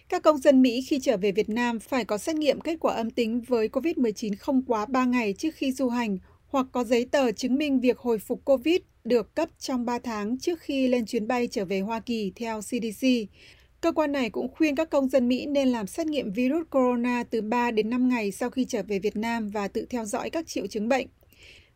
Các 0.10 0.24
công 0.24 0.38
dân 0.38 0.62
Mỹ 0.62 0.82
khi 0.88 1.00
trở 1.00 1.18
về 1.18 1.32
Việt 1.32 1.50
Nam 1.50 1.80
phải 1.80 2.06
có 2.06 2.18
xét 2.18 2.36
nghiệm 2.36 2.62
kết 2.62 2.78
quả 2.80 2.94
âm 2.94 3.10
tính 3.10 3.42
với 3.42 3.68
COVID-19 3.68 4.34
không 4.40 4.62
quá 4.62 4.86
3 4.86 5.06
ngày 5.06 5.34
trước 5.34 5.56
khi 5.56 5.72
du 5.72 5.90
hành 5.90 6.18
hoặc 6.48 6.66
có 6.72 6.84
giấy 6.84 7.06
tờ 7.12 7.32
chứng 7.32 7.56
minh 7.56 7.80
việc 7.80 7.98
hồi 7.98 8.18
phục 8.20 8.46
COVID 8.46 8.78
được 9.04 9.36
cấp 9.36 9.50
trong 9.60 9.86
3 9.86 10.00
tháng 10.00 10.40
trước 10.40 10.60
khi 10.60 10.88
lên 10.88 11.06
chuyến 11.06 11.28
bay 11.28 11.48
trở 11.48 11.66
về 11.66 11.80
Hoa 11.80 12.00
Kỳ 12.00 12.32
theo 12.36 12.62
CDC. 12.62 13.08
Cơ 13.82 13.92
quan 13.92 14.12
này 14.12 14.30
cũng 14.30 14.48
khuyên 14.56 14.76
các 14.76 14.90
công 14.90 15.10
dân 15.10 15.28
Mỹ 15.28 15.46
nên 15.46 15.68
làm 15.68 15.88
xét 15.88 16.08
nghiệm 16.08 16.32
virus 16.32 16.68
corona 16.72 17.24
từ 17.24 17.42
3 17.42 17.72
đến 17.72 17.90
5 17.90 18.10
ngày 18.10 18.32
sau 18.32 18.50
khi 18.50 18.66
trở 18.66 18.84
về 18.84 19.00
Việt 19.00 19.16
Nam 19.16 19.50
và 19.50 19.68
tự 19.68 19.86
theo 19.90 20.06
dõi 20.06 20.30
các 20.30 20.48
triệu 20.48 20.68
chứng 20.68 20.90
bệnh. 20.90 21.08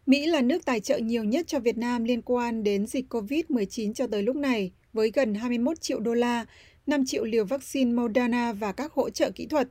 Mỹ 0.07 0.25
là 0.25 0.41
nước 0.41 0.65
tài 0.65 0.79
trợ 0.79 0.97
nhiều 0.97 1.23
nhất 1.23 1.47
cho 1.47 1.59
Việt 1.59 1.77
Nam 1.77 2.03
liên 2.03 2.21
quan 2.21 2.63
đến 2.63 2.87
dịch 2.87 3.13
COVID-19 3.13 3.93
cho 3.93 4.07
tới 4.07 4.23
lúc 4.23 4.35
này, 4.35 4.71
với 4.93 5.11
gần 5.13 5.33
21 5.33 5.81
triệu 5.81 5.99
đô 5.99 6.13
la, 6.13 6.45
5 6.85 7.05
triệu 7.05 7.23
liều 7.23 7.45
vaccine 7.45 7.91
Moderna 7.91 8.53
và 8.53 8.71
các 8.71 8.93
hỗ 8.93 9.09
trợ 9.09 9.31
kỹ 9.31 9.45
thuật. 9.45 9.67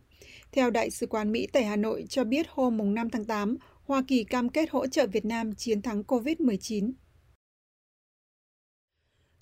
Theo 0.52 0.70
Đại 0.70 0.90
sứ 0.90 1.06
quán 1.06 1.32
Mỹ 1.32 1.46
tại 1.52 1.64
Hà 1.64 1.76
Nội 1.76 2.04
cho 2.08 2.24
biết 2.24 2.46
hôm 2.48 2.94
5 2.94 3.10
tháng 3.10 3.24
8, 3.24 3.56
Hoa 3.84 4.02
Kỳ 4.08 4.24
cam 4.24 4.48
kết 4.48 4.70
hỗ 4.70 4.86
trợ 4.86 5.06
Việt 5.06 5.24
Nam 5.24 5.54
chiến 5.54 5.82
thắng 5.82 6.02
COVID-19. 6.02 6.92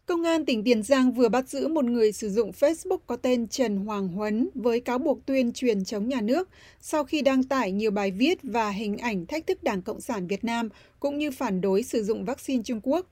Công 0.07 0.23
an 0.23 0.45
tỉnh 0.45 0.65
Tiền 0.65 0.83
Giang 0.83 1.13
vừa 1.13 1.29
bắt 1.29 1.49
giữ 1.49 1.69
một 1.69 1.85
người 1.85 2.13
sử 2.13 2.31
dụng 2.31 2.51
Facebook 2.51 2.99
có 3.07 3.17
tên 3.17 3.49
Trần 3.49 3.77
Hoàng 3.77 4.09
Huấn 4.09 4.49
với 4.55 4.81
cáo 4.81 4.99
buộc 4.99 5.27
tuyên 5.27 5.53
truyền 5.53 5.85
chống 5.85 6.09
nhà 6.09 6.21
nước 6.21 6.49
sau 6.81 7.05
khi 7.05 7.23
đăng 7.23 7.45
tải 7.45 7.73
nhiều 7.73 7.91
bài 7.91 8.11
viết 8.11 8.39
và 8.43 8.71
hình 8.71 8.97
ảnh 8.97 9.27
thách 9.27 9.47
thức 9.47 9.63
Đảng 9.63 9.83
Cộng 9.83 10.01
sản 10.01 10.27
Việt 10.27 10.45
Nam 10.45 10.69
cũng 11.01 11.19
như 11.19 11.31
phản 11.31 11.61
đối 11.61 11.83
sử 11.83 12.03
dụng 12.05 12.25
vaccine 12.25 12.63
Trung 12.63 12.81
Quốc. 12.83 13.07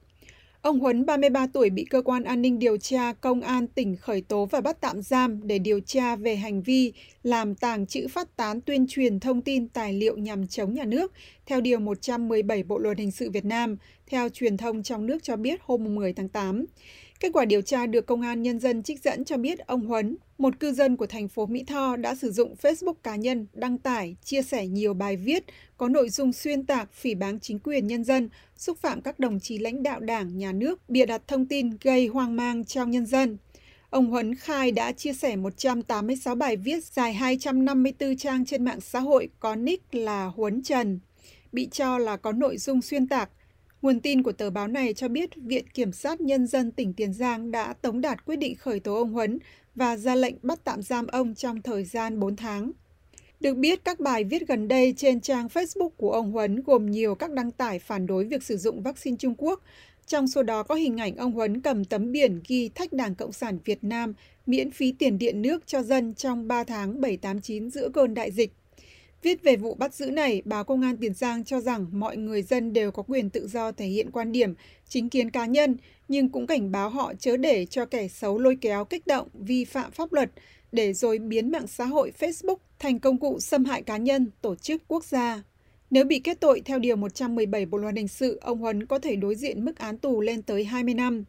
Ông 0.63 0.81
Huấn, 0.81 1.07
33 1.07 1.47
tuổi, 1.47 1.71
bị 1.71 1.85
cơ 1.85 2.03
quan 2.03 2.25
an 2.25 2.43
ninh 2.43 2.59
điều 2.59 2.77
tra 2.77 3.13
công 3.13 3.41
an 3.41 3.67
tỉnh 3.67 3.97
khởi 3.97 4.21
tố 4.21 4.47
và 4.47 4.61
bắt 4.61 4.81
tạm 4.81 5.03
giam 5.03 5.47
để 5.47 5.59
điều 5.59 5.81
tra 5.81 6.17
về 6.17 6.37
hành 6.37 6.63
vi 6.63 6.93
làm 7.23 7.55
tàng 7.55 7.87
trữ 7.87 8.09
phát 8.09 8.37
tán 8.37 8.61
tuyên 8.61 8.87
truyền 8.89 9.21
thông 9.21 9.43
tin 9.43 9.69
tài 9.69 9.93
liệu 9.93 10.17
nhằm 10.17 10.47
chống 10.47 10.75
nhà 10.75 10.85
nước, 10.85 11.13
theo 11.47 11.61
Điều 11.61 11.81
117 11.81 12.63
Bộ 12.63 12.79
Luật 12.79 12.99
Hình 12.99 13.11
sự 13.11 13.31
Việt 13.31 13.45
Nam, 13.45 13.77
theo 14.07 14.29
truyền 14.29 14.57
thông 14.57 14.83
trong 14.83 15.07
nước 15.07 15.23
cho 15.23 15.37
biết 15.37 15.61
hôm 15.63 15.95
10 15.95 16.13
tháng 16.13 16.29
8. 16.29 16.65
Kết 17.23 17.31
quả 17.33 17.45
điều 17.45 17.63
tra 17.63 17.87
được 17.87 18.07
Công 18.07 18.21
an 18.21 18.43
Nhân 18.43 18.59
dân 18.59 18.83
trích 18.83 19.03
dẫn 19.03 19.25
cho 19.25 19.37
biết 19.37 19.59
ông 19.59 19.87
Huấn, 19.87 20.17
một 20.39 20.61
cư 20.61 20.73
dân 20.73 20.97
của 20.97 21.07
thành 21.07 21.29
phố 21.29 21.47
Mỹ 21.47 21.65
Tho 21.67 21.97
đã 21.97 22.15
sử 22.15 22.31
dụng 22.31 22.55
Facebook 22.63 22.95
cá 23.03 23.17
nhân 23.17 23.47
đăng 23.53 23.79
tải, 23.79 24.17
chia 24.25 24.43
sẻ 24.43 24.67
nhiều 24.67 24.95
bài 24.95 25.17
viết 25.17 25.45
có 25.77 25.89
nội 25.89 26.09
dung 26.09 26.33
xuyên 26.33 26.67
tạc, 26.67 26.93
phỉ 26.93 27.15
báng 27.15 27.41
chính 27.41 27.59
quyền 27.59 27.87
nhân 27.87 28.05
dân, 28.05 28.29
xúc 28.57 28.79
phạm 28.79 29.01
các 29.01 29.19
đồng 29.19 29.41
chí 29.41 29.59
lãnh 29.59 29.83
đạo 29.83 30.01
đảng, 30.01 30.39
nhà 30.39 30.53
nước, 30.53 30.91
bịa 30.91 31.07
đặt 31.07 31.23
thông 31.29 31.47
tin 31.47 31.71
gây 31.81 32.07
hoang 32.07 32.37
mang 32.37 32.65
trong 32.65 32.91
nhân 32.91 33.07
dân. 33.07 33.37
Ông 33.91 34.11
Huấn 34.11 34.35
khai 34.35 34.73
đã 34.73 34.93
chia 34.93 35.13
sẻ 35.13 35.37
186 35.37 36.35
bài 36.35 36.57
viết 36.57 36.85
dài 36.85 37.13
254 37.13 38.17
trang 38.17 38.45
trên 38.45 38.65
mạng 38.65 38.81
xã 38.81 39.01
hội 39.01 39.29
có 39.41 39.57
nick 39.57 39.95
là 39.95 40.25
Huấn 40.25 40.63
Trần, 40.63 41.01
bị 41.53 41.69
cho 41.73 41.99
là 41.99 42.17
có 42.17 42.33
nội 42.33 42.59
dung 42.59 42.83
xuyên 42.83 43.09
tạc, 43.09 43.31
Nguồn 43.83 44.01
tin 44.01 44.23
của 44.23 44.33
tờ 44.33 44.51
báo 44.51 44.69
này 44.69 44.95
cho 44.95 45.09
biết 45.09 45.31
Viện 45.37 45.69
Kiểm 45.75 45.93
sát 45.93 46.21
Nhân 46.21 46.47
dân 46.47 46.71
tỉnh 46.71 46.95
Tiền 46.95 47.13
Giang 47.13 47.51
đã 47.51 47.73
tống 47.73 48.01
đạt 48.01 48.25
quyết 48.25 48.37
định 48.37 48.55
khởi 48.57 48.81
tố 48.81 48.97
ông 48.97 49.13
Huấn 49.13 49.39
và 49.75 49.97
ra 49.97 50.15
lệnh 50.15 50.35
bắt 50.43 50.61
tạm 50.65 50.83
giam 50.83 51.07
ông 51.07 51.35
trong 51.35 51.63
thời 51.63 51.85
gian 51.85 52.21
4 52.21 52.37
tháng. 52.37 52.73
Được 53.41 53.55
biết, 53.55 53.85
các 53.85 54.01
bài 54.01 54.25
viết 54.25 54.49
gần 54.49 54.69
đây 54.69 54.95
trên 54.97 55.21
trang 55.21 55.47
Facebook 55.47 55.89
của 55.89 56.13
ông 56.13 56.33
Huấn 56.33 56.63
gồm 56.63 56.91
nhiều 56.91 57.15
các 57.15 57.31
đăng 57.31 57.51
tải 57.51 57.79
phản 57.79 58.07
đối 58.07 58.25
việc 58.25 58.43
sử 58.43 58.57
dụng 58.57 58.83
vaccine 58.83 59.17
Trung 59.17 59.35
Quốc. 59.39 59.63
Trong 60.07 60.29
số 60.29 60.43
đó 60.43 60.63
có 60.63 60.75
hình 60.75 61.01
ảnh 61.01 61.17
ông 61.17 61.33
Huấn 61.33 61.61
cầm 61.61 61.85
tấm 61.85 62.13
biển 62.13 62.41
ghi 62.49 62.69
thách 62.69 62.93
Đảng 62.93 63.15
Cộng 63.15 63.33
sản 63.33 63.59
Việt 63.65 63.85
Nam 63.85 64.15
miễn 64.47 64.71
phí 64.71 64.93
tiền 64.93 65.19
điện 65.19 65.43
nước 65.43 65.67
cho 65.67 65.83
dân 65.83 66.15
trong 66.15 66.49
3 66.49 66.65
tháng 66.65 67.01
789 67.01 67.71
giữa 67.71 67.89
cơn 67.89 68.15
đại 68.15 68.31
dịch. 68.31 68.53
Viết 69.23 69.43
về 69.43 69.57
vụ 69.57 69.75
bắt 69.75 69.95
giữ 69.95 70.11
này, 70.11 70.43
báo 70.45 70.65
Công 70.65 70.83
an 70.83 70.97
Tiền 70.97 71.15
Giang 71.15 71.45
cho 71.45 71.61
rằng 71.61 71.87
mọi 71.93 72.17
người 72.17 72.43
dân 72.43 72.73
đều 72.73 72.91
có 72.91 73.03
quyền 73.03 73.31
tự 73.31 73.49
do 73.49 73.73
thể 73.73 73.87
hiện 73.87 74.11
quan 74.11 74.33
điểm, 74.33 74.55
chính 74.89 75.11
kiến 75.11 75.31
cá 75.31 75.47
nhân, 75.47 75.77
nhưng 76.09 76.29
cũng 76.29 76.47
cảnh 76.47 76.73
báo 76.73 76.91
họ 76.91 77.13
chớ 77.19 77.37
để 77.37 77.67
cho 77.67 77.85
kẻ 77.85 78.09
xấu 78.09 78.39
lôi 78.39 78.59
kéo 78.61 78.85
kích 78.85 79.07
động, 79.07 79.29
vi 79.35 79.65
phạm 79.65 79.91
pháp 79.91 80.13
luật, 80.13 80.31
để 80.73 80.93
rồi 80.93 81.19
biến 81.19 81.51
mạng 81.51 81.67
xã 81.67 81.85
hội 81.85 82.13
Facebook 82.19 82.57
thành 82.79 83.01
công 83.01 83.19
cụ 83.19 83.41
xâm 83.41 83.65
hại 83.65 83.83
cá 83.83 83.97
nhân, 83.97 84.31
tổ 84.41 84.55
chức 84.55 84.83
quốc 84.89 85.05
gia. 85.05 85.43
Nếu 85.91 86.05
bị 86.05 86.19
kết 86.19 86.41
tội 86.41 86.63
theo 86.65 86.79
Điều 86.79 86.97
117 86.97 87.67
Bộ 87.67 87.79
Luật 87.79 87.97
Hình 87.97 88.09
sự, 88.09 88.39
ông 88.43 88.59
Huấn 88.59 88.87
có 88.87 88.99
thể 88.99 89.17
đối 89.17 89.35
diện 89.35 89.65
mức 89.65 89.79
án 89.79 89.99
tù 89.99 90.21
lên 90.21 90.43
tới 90.43 90.65
20 90.65 90.95
năm. 90.95 91.25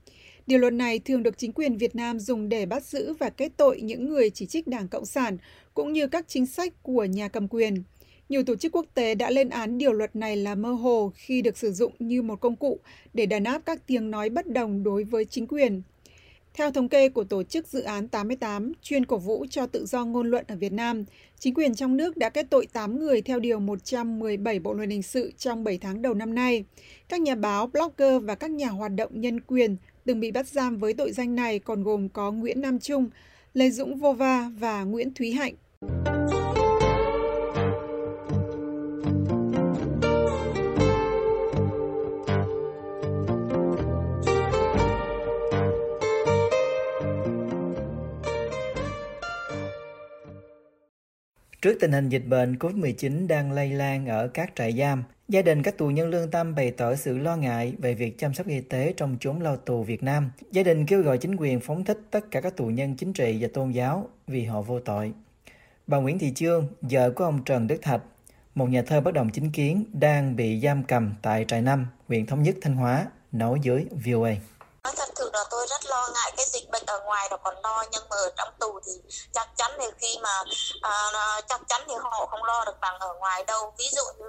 Điều 0.48 0.60
luật 0.60 0.74
này 0.74 1.00
thường 1.00 1.24
được 1.24 1.38
chính 1.38 1.52
quyền 1.52 1.78
Việt 1.78 1.96
Nam 1.96 2.20
dùng 2.20 2.50
để 2.50 2.66
bắt 2.66 2.86
giữ 2.86 3.14
và 3.14 3.30
kết 3.30 3.52
tội 3.58 3.82
những 3.82 4.10
người 4.10 4.30
chỉ 4.30 4.46
trích 4.46 4.68
Đảng 4.68 4.88
Cộng 4.88 5.06
sản, 5.06 5.38
cũng 5.74 5.94
như 5.94 6.08
các 6.08 6.26
chính 6.28 6.46
sách 6.46 6.74
của 6.84 7.06
nhà 7.06 7.28
cầm 7.28 7.48
quyền. 7.48 7.84
Nhiều 8.30 8.44
tổ 8.44 8.56
chức 8.56 8.76
quốc 8.76 8.86
tế 8.94 9.16
đã 9.16 9.30
lên 9.30 9.50
án 9.50 9.78
điều 9.78 9.94
luật 9.94 10.16
này 10.16 10.38
là 10.38 10.56
mơ 10.56 10.72
hồ 10.72 11.12
khi 11.16 11.42
được 11.42 11.58
sử 11.58 11.72
dụng 11.72 11.94
như 12.00 12.22
một 12.22 12.36
công 12.36 12.56
cụ 12.56 12.80
để 13.14 13.26
đàn 13.26 13.44
áp 13.44 13.62
các 13.66 13.88
tiếng 13.88 14.12
nói 14.12 14.30
bất 14.30 14.48
đồng 14.48 14.84
đối 14.84 15.04
với 15.04 15.26
chính 15.26 15.48
quyền. 15.48 15.82
Theo 16.54 16.72
thống 16.72 16.90
kê 16.90 17.10
của 17.10 17.24
Tổ 17.24 17.44
chức 17.44 17.68
Dự 17.68 17.82
án 17.82 18.08
88, 18.08 18.72
chuyên 18.82 19.06
cổ 19.06 19.18
vũ 19.18 19.46
cho 19.50 19.68
tự 19.68 19.86
do 19.86 20.06
ngôn 20.06 20.28
luận 20.28 20.46
ở 20.48 20.56
Việt 20.56 20.72
Nam, 20.72 21.06
chính 21.40 21.54
quyền 21.54 21.76
trong 21.76 21.98
nước 21.98 22.18
đã 22.18 22.30
kết 22.30 22.48
tội 22.50 22.66
8 22.74 23.00
người 23.00 23.22
theo 23.22 23.40
Điều 23.40 23.60
117 23.60 24.60
Bộ 24.60 24.74
Luật 24.74 24.90
Hình 24.90 25.04
sự 25.04 25.32
trong 25.38 25.64
7 25.64 25.78
tháng 25.78 26.02
đầu 26.02 26.14
năm 26.14 26.36
nay. 26.36 26.64
Các 27.10 27.22
nhà 27.22 27.36
báo, 27.36 27.68
blogger 27.68 28.24
và 28.24 28.36
các 28.36 28.52
nhà 28.52 28.70
hoạt 28.70 28.92
động 28.96 29.22
nhân 29.22 29.42
quyền 29.42 29.78
từng 30.06 30.20
bị 30.20 30.32
bắt 30.32 30.48
giam 30.48 30.78
với 30.78 30.94
tội 30.94 31.12
danh 31.12 31.36
này 31.36 31.60
còn 31.60 31.84
gồm 31.84 32.10
có 32.10 32.32
Nguyễn 32.32 32.62
Nam 32.62 32.80
Trung, 32.80 33.10
Lê 33.54 33.70
Dũng 33.70 33.98
Vô 33.98 34.14
Va 34.14 34.52
và 34.60 34.84
Nguyễn 34.84 35.14
Thúy 35.14 35.32
Hạnh. 35.32 35.54
Trước 51.64 51.78
tình 51.80 51.92
hình 51.92 52.10
dịch 52.10 52.28
bệnh 52.28 52.56
COVID-19 52.56 53.28
đang 53.28 53.52
lây 53.52 53.70
lan 53.70 54.08
ở 54.08 54.28
các 54.28 54.52
trại 54.56 54.74
giam, 54.74 55.04
gia 55.28 55.42
đình 55.42 55.64
các 55.64 55.78
tù 55.78 55.88
nhân 55.88 56.10
lương 56.10 56.32
tâm 56.32 56.56
bày 56.56 56.72
tỏ 56.72 56.96
sự 56.96 57.18
lo 57.18 57.36
ngại 57.36 57.74
về 57.78 57.94
việc 57.94 58.18
chăm 58.18 58.34
sóc 58.34 58.48
y 58.48 58.62
tế 58.62 58.94
trong 58.98 59.18
chốn 59.20 59.42
lao 59.42 59.58
tù 59.58 59.84
Việt 59.84 60.04
Nam. 60.04 60.32
Gia 60.52 60.64
đình 60.64 60.86
kêu 60.86 61.02
gọi 61.02 61.18
chính 61.18 61.36
quyền 61.36 61.60
phóng 61.60 61.84
thích 61.84 62.00
tất 62.12 62.32
cả 62.32 62.42
các 62.42 62.58
tù 62.58 62.66
nhân 62.66 62.96
chính 62.96 63.14
trị 63.14 63.38
và 63.42 63.48
tôn 63.54 63.72
giáo 63.72 64.10
vì 64.28 64.44
họ 64.44 64.62
vô 64.62 64.80
tội. 64.80 65.14
Bà 65.94 66.00
Nguyễn 66.00 66.20
Thị 66.20 66.32
Chương, 66.36 66.68
vợ 66.82 67.12
của 67.12 67.24
ông 67.24 67.44
Trần 67.44 67.68
Đức 67.68 67.78
Thạch, 67.82 68.02
một 68.56 68.70
nhà 68.70 68.82
thơ 68.82 69.02
bất 69.02 69.14
đồng 69.14 69.30
chính 69.30 69.52
kiến 69.52 69.86
đang 69.94 70.36
bị 70.36 70.60
giam 70.60 70.84
cầm 70.84 71.14
tại 71.22 71.46
trại 71.48 71.62
năm, 71.62 71.88
huyện 72.08 72.26
Thống 72.26 72.44
Nhất, 72.44 72.56
Thanh 72.62 72.76
Hóa, 72.76 73.08
nói 73.32 73.60
dưới 73.62 73.86
VOA. 74.06 74.32
Nói 75.34 75.44
là 75.44 75.48
tôi 75.50 75.68
rất 75.68 75.86
lo 75.86 76.08
ngại 76.14 76.32
cái 76.38 76.46
dịch 76.46 76.70
bệnh 76.72 76.86
ở 76.86 77.00
ngoài 77.00 77.30
đó 77.30 77.38
còn 77.44 77.56
lo 77.64 77.84
nhưng 77.92 78.10
mà 78.10 78.16
ở 78.16 78.30
trong 78.38 78.54
tù 78.60 78.80
thì 78.86 78.92
chắc 79.34 79.50
chắn 79.58 79.72
thì 79.80 79.86
khi 79.98 80.18
mà 80.22 80.44
à, 80.82 81.12
chắc 81.50 81.62
chắn 81.70 81.84
thì 81.88 81.94
họ 82.04 82.28
không 82.32 82.44
lo 82.44 82.66
được 82.66 82.80
bằng 82.82 83.00
ở 83.00 83.14
ngoài 83.14 83.44
đâu 83.44 83.74
ví 83.78 83.90
dụ 83.92 84.04
như 84.20 84.26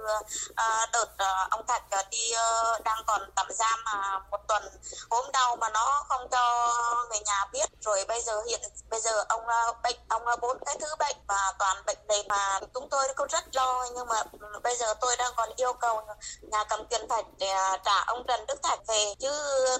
à, 0.55 0.85
đợt 0.93 1.17
à, 1.17 1.47
ông 1.51 1.67
Thạch 1.67 1.83
à, 1.89 2.03
đi 2.11 2.31
à, 2.31 2.79
đang 2.83 3.03
còn 3.07 3.21
tạm 3.35 3.47
giam 3.51 3.83
mà 3.85 4.19
một 4.31 4.47
tuần 4.47 4.63
ốm 5.09 5.25
đau 5.33 5.55
mà 5.55 5.69
nó 5.69 6.03
không 6.09 6.27
cho 6.31 6.67
người 7.09 7.19
nhà 7.25 7.45
biết 7.51 7.69
rồi 7.81 8.05
bây 8.07 8.21
giờ 8.21 8.41
hiện 8.47 8.59
bây 8.89 9.01
giờ 9.01 9.25
ông 9.29 9.47
à, 9.47 9.65
bệnh 9.83 9.97
ông 10.09 10.27
à, 10.27 10.35
bốn 10.35 10.57
cái 10.65 10.77
thứ 10.81 10.87
bệnh 10.99 11.15
và 11.27 11.53
toàn 11.59 11.77
bệnh 11.85 12.07
này 12.07 12.23
mà 12.29 12.59
chúng 12.73 12.89
tôi 12.89 13.07
cũng 13.15 13.27
rất 13.27 13.55
lo 13.55 13.85
nhưng 13.95 14.07
mà 14.07 14.23
ừ, 14.39 14.59
bây 14.63 14.75
giờ 14.75 14.93
tôi 15.01 15.15
đang 15.17 15.31
còn 15.37 15.49
yêu 15.55 15.73
cầu 15.73 16.01
nhà 16.41 16.63
cầm 16.63 16.85
quyền 16.89 17.07
Thạch 17.09 17.25
để 17.37 17.53
trả 17.85 18.03
ông 18.07 18.23
Trần 18.27 18.45
Đức 18.47 18.63
Thạch 18.63 18.79
về 18.87 19.13
chứ 19.19 19.31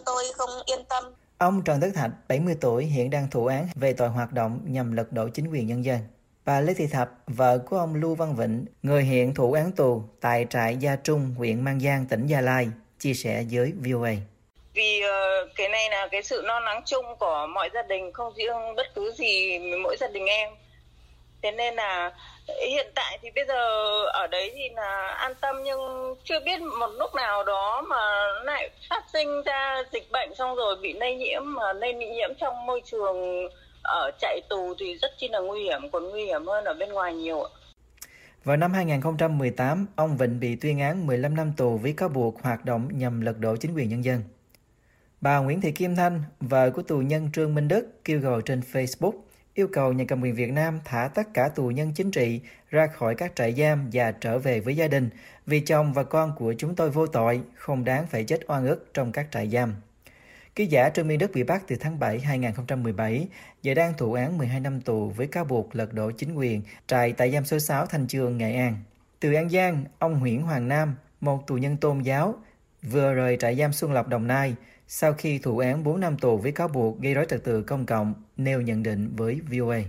tôi 0.05 0.34
không 0.38 0.63
yên 0.65 0.86
tâm. 0.86 1.15
Ông 1.38 1.62
Trần 1.63 1.82
Tất 1.82 1.88
Thạch, 1.96 2.12
70 2.27 2.56
tuổi, 2.62 2.86
hiện 2.86 3.10
đang 3.10 3.27
thụ 3.32 3.46
án 3.46 3.68
về 3.75 3.94
tội 3.94 4.10
hoạt 4.10 4.34
động 4.34 4.60
nhằm 4.65 4.92
lật 4.92 5.12
đổ 5.12 5.27
chính 5.34 5.48
quyền 5.51 5.68
nhân 5.68 5.86
dân. 5.86 6.00
Bà 6.46 6.62
Lê 6.62 6.74
Thị 6.74 6.88
Thập, 6.88 7.10
vợ 7.27 7.58
của 7.58 7.77
ông 7.77 7.96
Lưu 7.96 8.15
Văn 8.15 8.36
Vịnh, 8.36 8.65
người 8.84 9.04
hiện 9.04 9.34
thụ 9.34 9.54
án 9.54 9.72
tù 9.72 10.04
tại 10.22 10.46
trại 10.50 10.77
Gia 10.77 10.96
Trung, 10.96 11.36
huyện 11.38 11.62
Mang 11.62 11.80
Giang, 11.80 12.06
tỉnh 12.06 12.27
Gia 12.27 12.42
Lai, 12.42 12.68
chia 13.00 13.13
sẻ 13.13 13.46
với 13.51 13.74
VOA. 13.86 14.12
Vì 14.74 15.01
ờ, 15.01 15.48
cái 15.56 15.70
này 15.70 15.89
là 15.89 16.08
cái 16.12 16.24
sự 16.24 16.42
lo 16.42 16.60
lắng 16.60 16.82
chung 16.86 17.06
của 17.20 17.48
mọi 17.54 17.70
gia 17.74 17.82
đình, 17.82 18.13
không 18.13 18.34
riêng 18.38 18.75
bất 18.75 18.88
cứ 18.96 19.13
gì 19.18 19.60
mỗi 19.84 19.98
gia 20.00 20.08
đình 20.08 20.25
em. 20.25 20.50
Thế 21.46 21.52
nên 21.52 21.75
là 21.75 22.12
hiện 22.70 22.88
tại 22.96 23.20
thì 23.22 23.30
bây 23.36 23.46
giờ 23.48 23.56
ở 24.06 24.28
đấy 24.28 24.52
thì 24.56 24.70
là 24.75 25.08
an 25.08 25.34
tâm 25.42 25.56
nhưng 25.64 25.80
chưa 26.24 26.40
biết 26.40 26.62
một 26.62 26.90
lúc 27.00 27.16
nào 27.16 27.44
đó 27.44 27.82
mà 27.90 28.28
lại 28.44 28.70
phát 28.90 29.04
sinh 29.14 29.42
ra 29.46 29.84
dịch 29.92 30.12
bệnh 30.12 30.36
xong 30.36 30.56
rồi 30.56 30.75
bị 30.82 30.94
lây 30.94 31.16
nhiễm 31.16 31.42
mà 31.46 31.74
lây 31.74 31.94
nhiễm 31.94 32.30
trong 32.38 32.66
môi 32.66 32.82
trường 32.86 33.48
ở 33.84 34.12
chạy 34.20 34.42
tù 34.50 34.74
thì 34.80 34.98
rất 34.98 35.12
chi 35.18 35.28
là 35.28 35.40
nguy 35.40 35.64
hiểm 35.64 35.90
còn 35.92 36.10
nguy 36.10 36.25
hiểm 36.25 36.46
hơn 36.48 36.64
ở 36.64 36.74
bên 36.74 36.90
ngoài 36.90 37.14
nhiều 37.14 37.44
ạ. 37.44 37.50
Vào 38.44 38.58
năm 38.58 38.74
2018, 38.74 39.88
ông 39.96 40.18
Vịnh 40.18 40.40
bị 40.40 40.56
tuyên 40.62 40.80
án 40.80 41.08
15 41.08 41.36
năm 41.36 41.52
tù 41.58 41.78
với 41.78 41.94
cáo 41.98 42.10
buộc 42.10 42.44
hoạt 42.44 42.66
động 42.66 42.90
nhằm 42.94 43.22
lật 43.22 43.40
đổ 43.40 43.56
chính 43.56 43.75
quyền 43.75 43.90
nhân 43.90 44.04
dân. 44.04 44.24
Bà 45.22 45.38
Nguyễn 45.38 45.62
Thị 45.62 45.72
Kim 45.72 45.96
Thanh, 45.96 46.24
vợ 46.40 46.70
của 46.75 46.82
tù 46.82 46.98
nhân 46.98 47.30
Trương 47.34 47.56
Minh 47.56 47.68
Đức, 47.68 47.86
kêu 48.06 48.20
gọi 48.20 48.42
trên 48.46 48.62
Facebook 48.72 49.14
yêu 49.56 49.68
cầu 49.68 49.94
nhà 49.94 50.06
cầm 50.08 50.22
quyền 50.22 50.36
Việt 50.36 50.52
Nam 50.52 50.80
thả 50.86 51.10
tất 51.14 51.34
cả 51.34 51.50
tù 51.50 51.68
nhân 51.68 51.92
chính 51.96 52.12
trị 52.12 52.42
ra 52.70 52.88
khỏi 52.88 53.16
các 53.16 53.36
trại 53.36 53.54
giam 53.54 53.90
và 53.94 54.12
trở 54.12 54.40
về 54.40 54.60
với 54.60 54.76
gia 54.76 54.88
đình 54.88 55.10
vì 55.46 55.60
chồng 55.60 55.94
và 55.94 56.04
con 56.04 56.34
của 56.38 56.54
chúng 56.58 56.76
tôi 56.76 56.90
vô 56.90 57.08
tội, 57.08 57.42
không 57.56 57.84
đáng 57.84 58.08
phải 58.08 58.24
chết 58.24 58.40
oan 58.48 58.68
ức 58.68 58.90
trong 58.94 59.12
các 59.12 59.28
trại 59.32 59.50
giam. 59.50 59.74
Ký 60.56 60.66
giả 60.66 60.90
Trương 60.90 61.08
Minh 61.08 61.20
Đức 61.20 61.32
bị 61.34 61.44
bắt 61.44 61.64
từ 61.68 61.76
tháng 61.80 62.00
7 62.00 62.20
2017 62.20 63.28
và 63.64 63.74
đang 63.74 63.94
thụ 63.98 64.14
án 64.14 64.38
12 64.38 64.60
năm 64.60 64.82
tù 64.82 65.10
với 65.10 65.28
cáo 65.28 65.46
buộc 65.46 65.76
lật 65.76 65.94
đổ 65.94 66.12
chính 66.12 66.36
quyền 66.36 66.62
trại 66.88 67.14
tại 67.14 67.32
giam 67.32 67.46
số 67.46 67.60
6 67.60 67.86
Thanh 67.86 68.08
Chương, 68.08 68.38
Nghệ 68.38 68.56
An. 68.56 68.78
Từ 69.20 69.34
An 69.34 69.50
Giang, 69.50 69.84
ông 70.00 70.20
Nguyễn 70.20 70.42
Hoàng 70.42 70.68
Nam, 70.68 70.96
một 71.22 71.48
tù 71.48 71.58
nhân 71.58 71.78
tôn 71.78 72.02
giáo, 72.02 72.36
vừa 72.82 73.14
rời 73.14 73.38
trại 73.40 73.56
giam 73.56 73.74
Xuân 73.74 73.94
Lộc 73.94 74.08
Đồng 74.08 74.28
Nai 74.28 74.56
sau 74.88 75.13
khi 75.18 75.39
thụ 75.44 75.60
án 75.60 75.84
4 75.84 76.00
năm 76.00 76.18
tù 76.22 76.38
với 76.38 76.51
cáo 76.51 76.68
buộc 76.68 77.00
gây 77.00 77.13
rối 77.13 77.25
trật 77.30 77.39
tự 77.44 77.63
công 77.68 77.86
cộng, 77.86 78.13
nêu 78.38 78.62
nhận 78.62 78.84
định 78.84 79.13
với 79.18 79.39
VOA. 79.51 79.80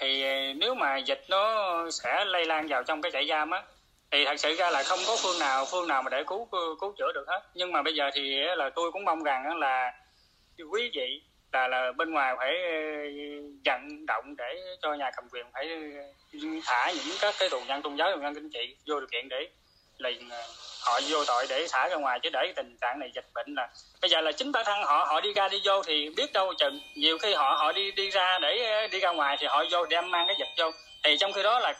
Thì 0.00 0.22
ờ, 0.22 0.52
nếu 0.56 0.74
mà 0.74 0.98
dịch 0.98 1.22
nó 1.28 1.84
sẽ 1.90 2.24
lây 2.24 2.46
lan 2.46 2.66
vào 2.68 2.82
trong 2.82 3.02
cái 3.02 3.12
trại 3.12 3.26
giam 3.28 3.50
á, 3.50 3.62
thì 4.10 4.24
thật 4.24 4.36
sự 4.36 4.54
ra 4.54 4.70
là 4.70 4.82
không 4.82 4.98
có 5.06 5.16
phương 5.22 5.38
nào 5.40 5.64
phương 5.70 5.88
nào 5.88 6.02
mà 6.02 6.10
để 6.10 6.24
cứu 6.26 6.48
cứu 6.80 6.94
chữa 6.98 7.12
được 7.14 7.24
hết. 7.26 7.40
Nhưng 7.54 7.72
mà 7.72 7.82
bây 7.82 7.94
giờ 7.94 8.10
thì 8.14 8.40
là 8.56 8.70
tôi 8.76 8.92
cũng 8.92 9.04
mong 9.04 9.22
rằng 9.22 9.58
là 9.58 9.92
quý 10.72 10.90
vị 10.94 11.22
là 11.52 11.68
là 11.68 11.92
bên 11.92 12.10
ngoài 12.10 12.34
phải 12.38 12.54
ờ, 12.62 12.72
vận 13.64 14.06
động 14.06 14.36
để 14.36 14.60
cho 14.82 14.94
nhà 14.94 15.10
cầm 15.16 15.28
quyền 15.32 15.46
phải 15.52 15.68
ờ, 16.32 16.38
thả 16.64 16.92
những 16.92 17.16
các 17.20 17.34
cái 17.38 17.48
tù 17.50 17.60
nhân 17.68 17.82
tôn 17.82 17.96
giáo 17.96 18.12
tù 18.14 18.20
nhân 18.20 18.34
chính 18.34 18.50
trị 18.50 18.76
vô 18.86 19.00
điều 19.00 19.08
kiện 19.12 19.28
để 19.28 19.48
liền 19.98 20.30
à, 20.30 20.42
họ 20.86 21.00
vô 21.08 21.24
tội 21.26 21.46
để 21.48 21.66
thả 21.72 21.88
ra 21.88 21.96
ngoài, 21.96 22.20
chứ 22.22 22.30
để 22.32 22.52
tình 22.56 22.76
trạng 22.80 22.98
này 22.98 23.10
dịch 23.14 23.26
bệnh 23.34 23.54
là 23.54 23.68
bây 24.00 24.10
giờ 24.10 24.20
là 24.20 24.32
chính 24.32 24.52
bản 24.52 24.64
thân 24.64 24.82
họ 24.82 25.04
họ 25.08 25.20
đi 25.20 25.32
ra 25.32 25.48
đi 25.48 25.60
vô 25.64 25.82
thì 25.82 26.10
biết 26.16 26.32
đâu 26.32 26.54
chừng. 26.58 26.80
Nhiều 26.94 27.18
khi 27.18 27.34
họ 27.34 27.56
họ 27.58 27.72
đi 27.72 27.92
đi 27.92 28.10
ra 28.10 28.38
để 28.38 28.64
à, 28.64 28.86
đi 28.86 29.00
ra 29.00 29.10
ngoài 29.10 29.36
thì 29.40 29.46
họ 29.46 29.64
vô 29.70 29.86
đem 29.86 30.10
mang 30.10 30.26
cái 30.26 30.36
dịch 30.38 30.48
vô. 30.58 30.70
Thì 31.04 31.16
trong 31.20 31.32
khi 31.32 31.42
đó 31.42 31.58
là 31.58 31.74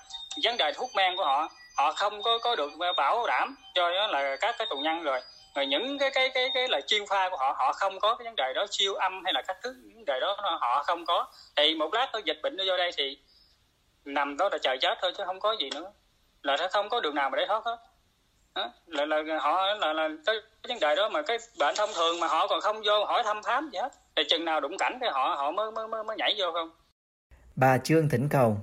vấn 0.45 0.57
đề 0.57 0.73
thuốc 0.73 0.91
men 0.95 1.17
của 1.17 1.25
họ 1.25 1.49
họ 1.77 1.93
không 1.93 2.23
có 2.23 2.39
có 2.39 2.57
được 2.57 2.71
bảo 2.97 3.27
đảm 3.27 3.57
cho 3.75 3.91
nó 3.91 4.07
là 4.07 4.37
các 4.37 4.55
cái 4.59 4.67
tù 4.71 4.77
nhân 4.77 5.03
rồi. 5.03 5.21
Rồi 5.55 5.67
những 5.67 5.99
cái 5.99 6.11
cái 6.11 6.31
cái 6.35 6.51
cái 6.55 6.69
là 6.69 6.81
chuyên 6.81 7.07
khoa 7.07 7.29
của 7.29 7.37
họ 7.37 7.55
họ 7.59 7.73
không 7.73 8.01
có 8.01 8.15
cái 8.15 8.25
vấn 8.25 8.37
đề 8.37 8.53
đó, 8.55 8.67
siêu 8.71 8.95
âm 8.95 9.25
hay 9.25 9.33
là 9.33 9.43
các 9.43 9.57
thứ 9.63 9.75
vấn 9.95 10.05
đề 10.05 10.21
đó 10.21 10.37
họ 10.61 10.83
không 10.83 11.07
có. 11.07 11.27
Thì 11.57 11.75
một 11.75 11.95
lát 11.95 12.09
nó 12.13 12.21
dịch 12.25 12.39
bệnh 12.43 12.57
nó 12.57 12.65
vô 12.67 12.77
đây 12.77 12.91
thì 12.97 13.19
nằm 14.05 14.37
đó 14.37 14.49
là 14.53 14.59
chờ 14.59 14.77
chết 14.81 14.99
thôi, 15.03 15.13
chứ 15.19 15.25
không 15.27 15.41
có 15.41 15.57
gì 15.61 15.71
nữa. 15.75 15.93
Là 16.43 16.57
sẽ 16.57 16.69
không 16.69 16.89
có 16.89 17.01
đường 17.01 17.15
nào 17.15 17.31
mà 17.31 17.37
để 17.37 17.47
thoát 17.49 17.65
hết 17.65 17.77
là 18.87 19.07
là 19.07 19.39
họ 19.41 19.63
là 19.81 19.93
là 19.93 20.09
cái 20.27 20.37
vấn 20.69 20.81
đề 20.81 20.95
đó 20.97 21.09
mà 21.09 21.23
cái 21.23 21.39
bệnh 21.59 21.75
thông 21.77 21.91
thường 21.97 22.21
mà 22.21 22.27
họ 22.27 22.47
còn 22.47 22.61
không 22.61 22.83
vô 22.87 23.05
hỏi 23.05 23.23
thăm 23.25 23.43
khám 23.43 23.71
gì 23.73 23.79
hết 23.79 23.93
thì 24.17 24.23
chừng 24.29 24.45
nào 24.45 24.61
đụng 24.61 24.79
cảnh 24.79 24.99
thì 25.01 25.07
họ 25.13 25.35
họ 25.39 25.51
mới 25.51 25.71
mới 25.71 25.89
mới, 25.89 26.05
mới 26.05 26.17
nhảy 26.17 26.35
vô 26.39 26.47
không 26.53 26.71
bà 27.57 27.79
Trương 27.79 28.09
Thỉnh 28.09 28.29
Cầu 28.31 28.57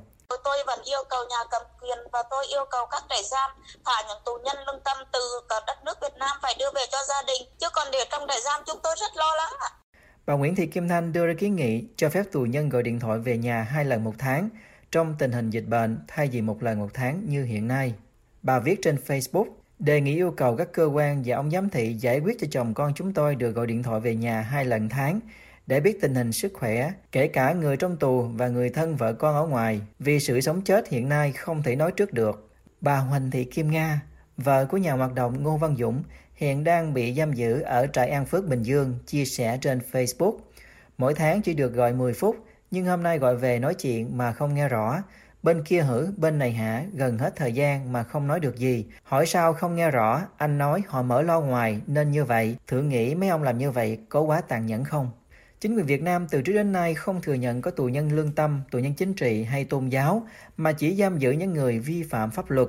Tôi 0.43 0.57
vẫn 0.67 0.79
yêu 0.83 1.03
cầu 1.09 1.19
nhà 1.29 1.37
cầm 1.51 1.61
quyền 1.81 1.97
và 2.11 2.23
tôi 2.29 2.45
yêu 2.47 2.65
cầu 2.71 2.85
các 2.91 3.03
trại 3.09 3.23
giam 3.23 3.51
thả 3.85 4.03
những 4.07 4.17
tù 4.25 4.31
nhân 4.43 4.57
lương 4.67 4.79
tâm 4.83 4.97
từ 5.13 5.19
cả 5.49 5.55
đất 5.67 5.77
nước 5.85 5.97
Việt 6.01 6.17
Nam 6.19 6.37
phải 6.41 6.55
đưa 6.59 6.69
về 6.75 6.81
cho 6.91 6.97
gia 7.07 7.21
đình. 7.27 7.41
Chứ 7.59 7.67
còn 7.73 7.87
để 7.91 7.99
trong 8.11 8.27
trại 8.27 8.41
giam 8.41 8.61
chúng 8.65 8.79
tôi 8.83 8.95
rất 8.99 9.17
lo 9.17 9.35
lắng 9.35 9.53
ạ. 9.59 9.69
Bà 10.25 10.33
Nguyễn 10.33 10.55
Thị 10.55 10.67
Kim 10.67 10.89
Thanh 10.89 11.13
đưa 11.13 11.25
ra 11.25 11.33
kiến 11.39 11.55
nghị 11.55 11.83
cho 11.97 12.09
phép 12.09 12.23
tù 12.31 12.39
nhân 12.39 12.69
gọi 12.69 12.83
điện 12.83 12.99
thoại 12.99 13.19
về 13.19 13.37
nhà 13.37 13.61
hai 13.61 13.85
lần 13.85 14.03
một 14.03 14.13
tháng 14.19 14.49
trong 14.91 15.15
tình 15.19 15.31
hình 15.31 15.49
dịch 15.49 15.65
bệnh 15.67 16.05
thay 16.07 16.27
vì 16.27 16.41
một 16.41 16.63
lần 16.63 16.79
một 16.79 16.89
tháng 16.93 17.21
như 17.25 17.43
hiện 17.43 17.67
nay. 17.67 17.93
Bà 18.41 18.59
viết 18.59 18.75
trên 18.83 18.97
Facebook, 19.07 19.45
đề 19.79 20.01
nghị 20.01 20.15
yêu 20.15 20.31
cầu 20.31 20.55
các 20.55 20.71
cơ 20.73 20.85
quan 20.85 21.23
và 21.25 21.35
ông 21.35 21.51
giám 21.51 21.69
thị 21.69 21.93
giải 21.93 22.19
quyết 22.19 22.37
cho 22.39 22.47
chồng 22.51 22.73
con 22.73 22.93
chúng 22.95 23.13
tôi 23.13 23.35
được 23.35 23.51
gọi 23.51 23.67
điện 23.67 23.83
thoại 23.83 23.99
về 23.99 24.15
nhà 24.15 24.41
hai 24.41 24.65
lần 24.65 24.89
tháng 24.89 25.19
để 25.67 25.79
biết 25.79 26.01
tình 26.01 26.15
hình 26.15 26.31
sức 26.31 26.53
khỏe, 26.53 26.91
kể 27.11 27.27
cả 27.27 27.53
người 27.53 27.77
trong 27.77 27.97
tù 27.97 28.21
và 28.21 28.47
người 28.47 28.69
thân 28.69 28.95
vợ 28.95 29.13
con 29.13 29.35
ở 29.35 29.47
ngoài, 29.47 29.81
vì 29.99 30.19
sự 30.19 30.41
sống 30.41 30.61
chết 30.61 30.89
hiện 30.89 31.09
nay 31.09 31.31
không 31.31 31.63
thể 31.63 31.75
nói 31.75 31.91
trước 31.91 32.13
được. 32.13 32.49
Bà 32.81 32.97
Huỳnh 32.97 33.31
Thị 33.31 33.43
Kim 33.43 33.71
Nga, 33.71 34.01
vợ 34.37 34.65
của 34.65 34.77
nhà 34.77 34.93
hoạt 34.93 35.13
động 35.13 35.43
Ngô 35.43 35.57
Văn 35.57 35.75
Dũng, 35.79 36.03
hiện 36.35 36.63
đang 36.63 36.93
bị 36.93 37.13
giam 37.13 37.33
giữ 37.33 37.61
ở 37.61 37.87
trại 37.87 38.09
An 38.09 38.25
Phước 38.25 38.47
Bình 38.47 38.63
Dương, 38.63 38.99
chia 39.05 39.25
sẻ 39.25 39.57
trên 39.61 39.79
Facebook. 39.91 40.37
Mỗi 40.97 41.13
tháng 41.13 41.41
chỉ 41.41 41.53
được 41.53 41.73
gọi 41.73 41.93
10 41.93 42.13
phút, 42.13 42.45
nhưng 42.71 42.85
hôm 42.85 43.03
nay 43.03 43.19
gọi 43.19 43.35
về 43.35 43.59
nói 43.59 43.73
chuyện 43.73 44.17
mà 44.17 44.31
không 44.31 44.53
nghe 44.53 44.69
rõ. 44.69 45.03
Bên 45.45 45.63
kia 45.63 45.81
hử, 45.81 46.07
bên 46.17 46.39
này 46.39 46.51
hả, 46.51 46.83
gần 46.93 47.17
hết 47.17 47.35
thời 47.35 47.53
gian 47.53 47.93
mà 47.93 48.03
không 48.03 48.27
nói 48.27 48.39
được 48.39 48.57
gì. 48.57 48.85
Hỏi 49.03 49.25
sao 49.25 49.53
không 49.53 49.75
nghe 49.75 49.91
rõ, 49.91 50.21
anh 50.37 50.57
nói 50.57 50.81
họ 50.87 51.01
mở 51.01 51.21
lo 51.21 51.41
ngoài 51.41 51.81
nên 51.87 52.11
như 52.11 52.25
vậy. 52.25 52.57
Thử 52.67 52.81
nghĩ 52.81 53.15
mấy 53.15 53.29
ông 53.29 53.43
làm 53.43 53.57
như 53.57 53.71
vậy 53.71 53.97
có 54.09 54.21
quá 54.21 54.41
tàn 54.41 54.65
nhẫn 54.65 54.83
không? 54.83 55.11
Chính 55.59 55.75
quyền 55.75 55.85
Việt 55.85 56.01
Nam 56.01 56.27
từ 56.29 56.41
trước 56.41 56.53
đến 56.53 56.71
nay 56.71 56.93
không 56.93 57.21
thừa 57.21 57.33
nhận 57.33 57.61
có 57.61 57.71
tù 57.71 57.85
nhân 57.85 58.11
lương 58.11 58.31
tâm, 58.31 58.61
tù 58.71 58.79
nhân 58.79 58.93
chính 58.93 59.13
trị 59.13 59.43
hay 59.43 59.65
tôn 59.65 59.89
giáo, 59.89 60.27
mà 60.57 60.71
chỉ 60.71 60.95
giam 60.95 61.17
giữ 61.17 61.31
những 61.31 61.53
người 61.53 61.79
vi 61.79 62.03
phạm 62.03 62.31
pháp 62.31 62.51
luật. 62.51 62.67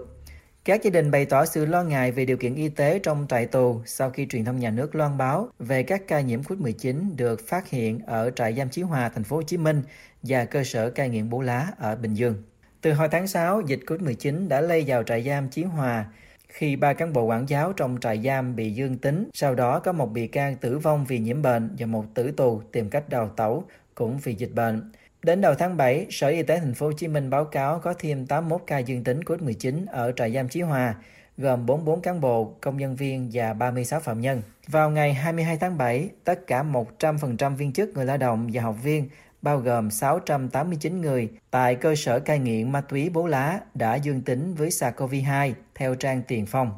Các 0.65 0.83
gia 0.83 0.91
đình 0.91 1.11
bày 1.11 1.25
tỏ 1.25 1.45
sự 1.45 1.67
lo 1.67 1.83
ngại 1.83 2.13
về 2.13 2.25
điều 2.25 2.37
kiện 2.37 2.55
y 2.55 2.69
tế 2.69 2.99
trong 2.99 3.27
trại 3.29 3.47
tù 3.47 3.81
sau 3.87 4.11
khi 4.11 4.27
truyền 4.27 4.45
thông 4.45 4.61
nhà 4.61 4.71
nước 4.71 4.95
loan 4.95 5.19
báo 5.19 5.49
về 5.59 5.83
các 5.83 6.03
ca 6.09 6.21
nhiễm 6.21 6.43
COVID-19 6.43 7.17
được 7.17 7.49
phát 7.49 7.69
hiện 7.69 8.01
ở 8.07 8.31
trại 8.31 8.55
giam 8.55 8.69
Chí 8.69 8.83
Hòa, 8.83 9.09
thành 9.09 9.25
phố 9.25 9.37
Hồ 9.37 9.43
Chí 9.43 9.57
Minh 9.57 9.83
và 10.23 10.45
cơ 10.45 10.65
sở 10.65 10.91
cai 10.91 11.09
nghiện 11.09 11.31
Bố 11.31 11.41
Lá 11.41 11.69
ở 11.79 11.97
Bình 11.97 12.15
Dương. 12.15 12.43
Từ 12.87 12.93
hồi 12.93 13.09
tháng 13.09 13.27
6, 13.27 13.61
dịch 13.61 13.81
COVID-19 13.87 14.49
đã 14.49 14.61
lây 14.61 14.85
vào 14.87 15.03
trại 15.03 15.23
giam 15.23 15.49
Chí 15.49 15.63
Hòa 15.63 16.05
khi 16.49 16.77
ba 16.77 16.93
cán 16.93 17.13
bộ 17.13 17.23
quản 17.23 17.49
giáo 17.49 17.73
trong 17.73 17.99
trại 18.01 18.23
giam 18.25 18.57
bị 18.57 18.71
dương 18.71 18.99
tính, 18.99 19.31
sau 19.35 19.55
đó 19.55 19.79
có 19.79 19.93
một 19.93 20.07
bị 20.07 20.27
can 20.27 20.57
tử 20.57 20.79
vong 20.79 21.05
vì 21.05 21.19
nhiễm 21.19 21.43
bệnh 21.43 21.71
và 21.79 21.87
một 21.87 22.05
tử 22.15 22.31
tù 22.31 22.63
tìm 22.73 22.91
cách 22.91 23.09
đào 23.09 23.29
tẩu 23.29 23.65
cũng 23.95 24.19
vì 24.19 24.35
dịch 24.35 24.51
bệnh. 24.55 24.93
Đến 25.23 25.41
đầu 25.41 25.55
tháng 25.55 25.77
7, 25.77 26.07
Sở 26.11 26.29
Y 26.29 26.43
tế 26.43 26.59
thành 26.59 26.75
phố 26.75 26.87
Hồ 26.87 26.93
Chí 26.93 27.09
Minh 27.09 27.31
báo 27.31 27.45
cáo 27.45 27.79
có 27.79 27.95
thêm 27.99 28.27
81 28.27 28.63
ca 28.67 28.79
dương 28.79 29.05
tính 29.05 29.21
COVID-19 29.21 29.87
ở 29.89 30.13
trại 30.13 30.33
giam 30.33 30.49
Chí 30.49 30.61
Hòa, 30.61 30.95
gồm 31.39 31.67
44 31.67 32.01
cán 32.01 32.21
bộ, 32.21 32.55
công 32.61 32.77
nhân 32.77 32.97
viên 32.97 33.31
và 33.33 33.55
36 33.55 34.01
phạm 34.01 34.21
nhân. 34.21 34.43
Vào 34.67 34.91
ngày 34.91 35.15
22 35.15 35.57
tháng 35.57 35.79
7, 35.79 36.11
tất 36.25 36.47
cả 36.47 36.65
100% 36.99 37.57
viên 37.57 37.73
chức 37.73 37.89
người 37.89 38.05
lao 38.05 38.17
động 38.17 38.49
và 38.53 38.63
học 38.63 38.77
viên 38.83 39.09
bao 39.47 39.59
gồm 39.59 39.91
689 39.91 41.01
người 41.01 41.29
tại 41.51 41.75
cơ 41.75 41.95
sở 41.95 42.21
cai 42.21 42.39
nghiện 42.39 42.73
ma 42.73 42.81
túy 42.81 43.11
Bố 43.11 43.27
Lá 43.27 43.61
đã 43.75 43.95
dương 43.95 44.21
tính 44.21 44.55
với 44.55 44.69
SARS-CoV-2 44.69 45.53
theo 45.75 45.95
trang 45.95 46.23
Tiền 46.29 46.47
Phong. 46.47 46.71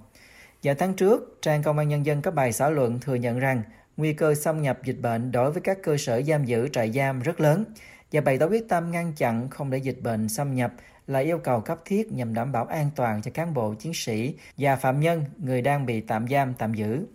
Vào 0.62 0.75
tháng 0.75 0.94
trước, 0.94 1.38
trang 1.42 1.62
Công 1.62 1.78
an 1.78 1.88
Nhân 1.88 2.06
dân 2.06 2.22
có 2.22 2.30
bài 2.30 2.52
xã 2.52 2.68
luận 2.68 2.98
thừa 3.00 3.14
nhận 3.14 3.38
rằng 3.38 3.62
nguy 3.96 4.12
cơ 4.12 4.34
xâm 4.34 4.62
nhập 4.62 4.78
dịch 4.84 5.00
bệnh 5.00 5.32
đối 5.32 5.52
với 5.52 5.60
các 5.62 5.78
cơ 5.82 5.96
sở 5.96 6.22
giam 6.22 6.44
giữ 6.44 6.68
trại 6.68 6.92
giam 6.92 7.20
rất 7.20 7.40
lớn 7.40 7.64
và 8.12 8.20
bày 8.20 8.38
tỏ 8.38 8.46
quyết 8.46 8.68
tâm 8.68 8.90
ngăn 8.90 9.12
chặn 9.16 9.50
không 9.50 9.70
để 9.70 9.78
dịch 9.78 10.02
bệnh 10.02 10.28
xâm 10.28 10.54
nhập 10.54 10.72
là 11.06 11.18
yêu 11.18 11.38
cầu 11.38 11.60
cấp 11.60 11.78
thiết 11.84 12.12
nhằm 12.12 12.34
đảm 12.34 12.52
bảo 12.52 12.64
an 12.64 12.90
toàn 12.96 13.22
cho 13.22 13.30
cán 13.34 13.54
bộ 13.54 13.75
chiến 13.75 13.92
sĩ 13.94 14.34
và 14.58 14.76
phạm 14.76 15.00
nhân 15.00 15.25
người 15.38 15.62
đang 15.62 15.87
bị 15.87 16.00
tạm 16.00 16.28
giam 16.28 16.54
tạm 16.54 16.75
giữ. 16.75 17.06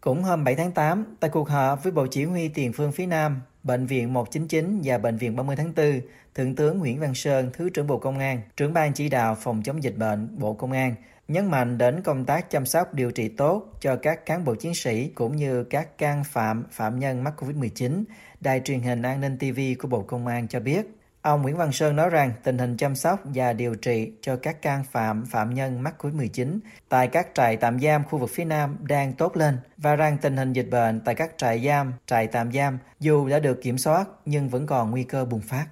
Cũng 0.00 0.22
hôm 0.22 0.44
7 0.44 0.54
tháng 0.54 0.72
8, 0.72 1.16
tại 1.20 1.30
cuộc 1.30 1.48
họp 1.48 1.82
với 1.82 1.92
Bộ 1.92 2.06
Chỉ 2.10 2.24
huy 2.24 2.48
Tiền 2.48 2.72
phương 2.72 2.92
phía 2.92 3.06
Nam, 3.06 3.40
Bệnh 3.62 3.86
viện 3.86 4.12
199 4.12 4.80
và 4.84 4.98
Bệnh 4.98 5.16
viện 5.16 5.36
30 5.36 5.56
tháng 5.56 5.72
4, 5.76 6.00
Thượng 6.34 6.54
tướng 6.54 6.78
Nguyễn 6.78 7.00
Văn 7.00 7.14
Sơn, 7.14 7.50
Thứ 7.52 7.70
trưởng 7.70 7.86
Bộ 7.86 7.98
Công 7.98 8.18
an, 8.18 8.40
trưởng 8.56 8.72
ban 8.72 8.92
chỉ 8.92 9.08
đạo 9.08 9.36
phòng 9.40 9.62
chống 9.62 9.82
dịch 9.82 9.96
bệnh 9.96 10.28
Bộ 10.38 10.54
Công 10.54 10.72
an, 10.72 10.94
nhấn 11.28 11.50
mạnh 11.50 11.78
đến 11.78 12.02
công 12.02 12.24
tác 12.24 12.50
chăm 12.50 12.66
sóc 12.66 12.94
điều 12.94 13.10
trị 13.10 13.28
tốt 13.28 13.66
cho 13.80 13.96
các 13.96 14.26
cán 14.26 14.44
bộ 14.44 14.54
chiến 14.54 14.74
sĩ 14.74 15.08
cũng 15.08 15.36
như 15.36 15.64
các 15.64 15.98
can 15.98 16.24
phạm, 16.24 16.64
phạm 16.70 16.98
nhân 16.98 17.24
mắc 17.24 17.34
COVID-19. 17.42 18.04
Đài 18.40 18.60
truyền 18.60 18.80
hình 18.80 19.02
an 19.02 19.20
ninh 19.20 19.38
TV 19.38 19.60
của 19.78 19.88
Bộ 19.88 20.02
Công 20.02 20.26
an 20.26 20.48
cho 20.48 20.60
biết, 20.60 20.86
Ông 21.22 21.42
Nguyễn 21.42 21.56
Văn 21.56 21.72
Sơn 21.72 21.96
nói 21.96 22.10
rằng 22.10 22.32
tình 22.42 22.58
hình 22.58 22.76
chăm 22.76 22.94
sóc 22.94 23.20
và 23.24 23.52
điều 23.52 23.74
trị 23.74 24.12
cho 24.22 24.36
các 24.36 24.62
can 24.62 24.84
phạm 24.84 25.26
phạm 25.26 25.54
nhân 25.54 25.82
mắc 25.82 25.94
COVID-19 25.98 26.58
tại 26.88 27.08
các 27.08 27.28
trại 27.34 27.56
tạm 27.56 27.80
giam 27.80 28.04
khu 28.04 28.18
vực 28.18 28.30
phía 28.32 28.44
Nam 28.44 28.76
đang 28.80 29.12
tốt 29.12 29.36
lên 29.36 29.58
và 29.76 29.96
rằng 29.96 30.18
tình 30.22 30.36
hình 30.36 30.52
dịch 30.52 30.68
bệnh 30.70 31.00
tại 31.00 31.14
các 31.14 31.30
trại 31.38 31.66
giam, 31.66 31.92
trại 32.06 32.26
tạm 32.26 32.52
giam 32.52 32.78
dù 33.00 33.28
đã 33.28 33.38
được 33.38 33.62
kiểm 33.62 33.78
soát 33.78 34.08
nhưng 34.24 34.48
vẫn 34.48 34.66
còn 34.66 34.90
nguy 34.90 35.02
cơ 35.04 35.24
bùng 35.24 35.40
phát. 35.40 35.66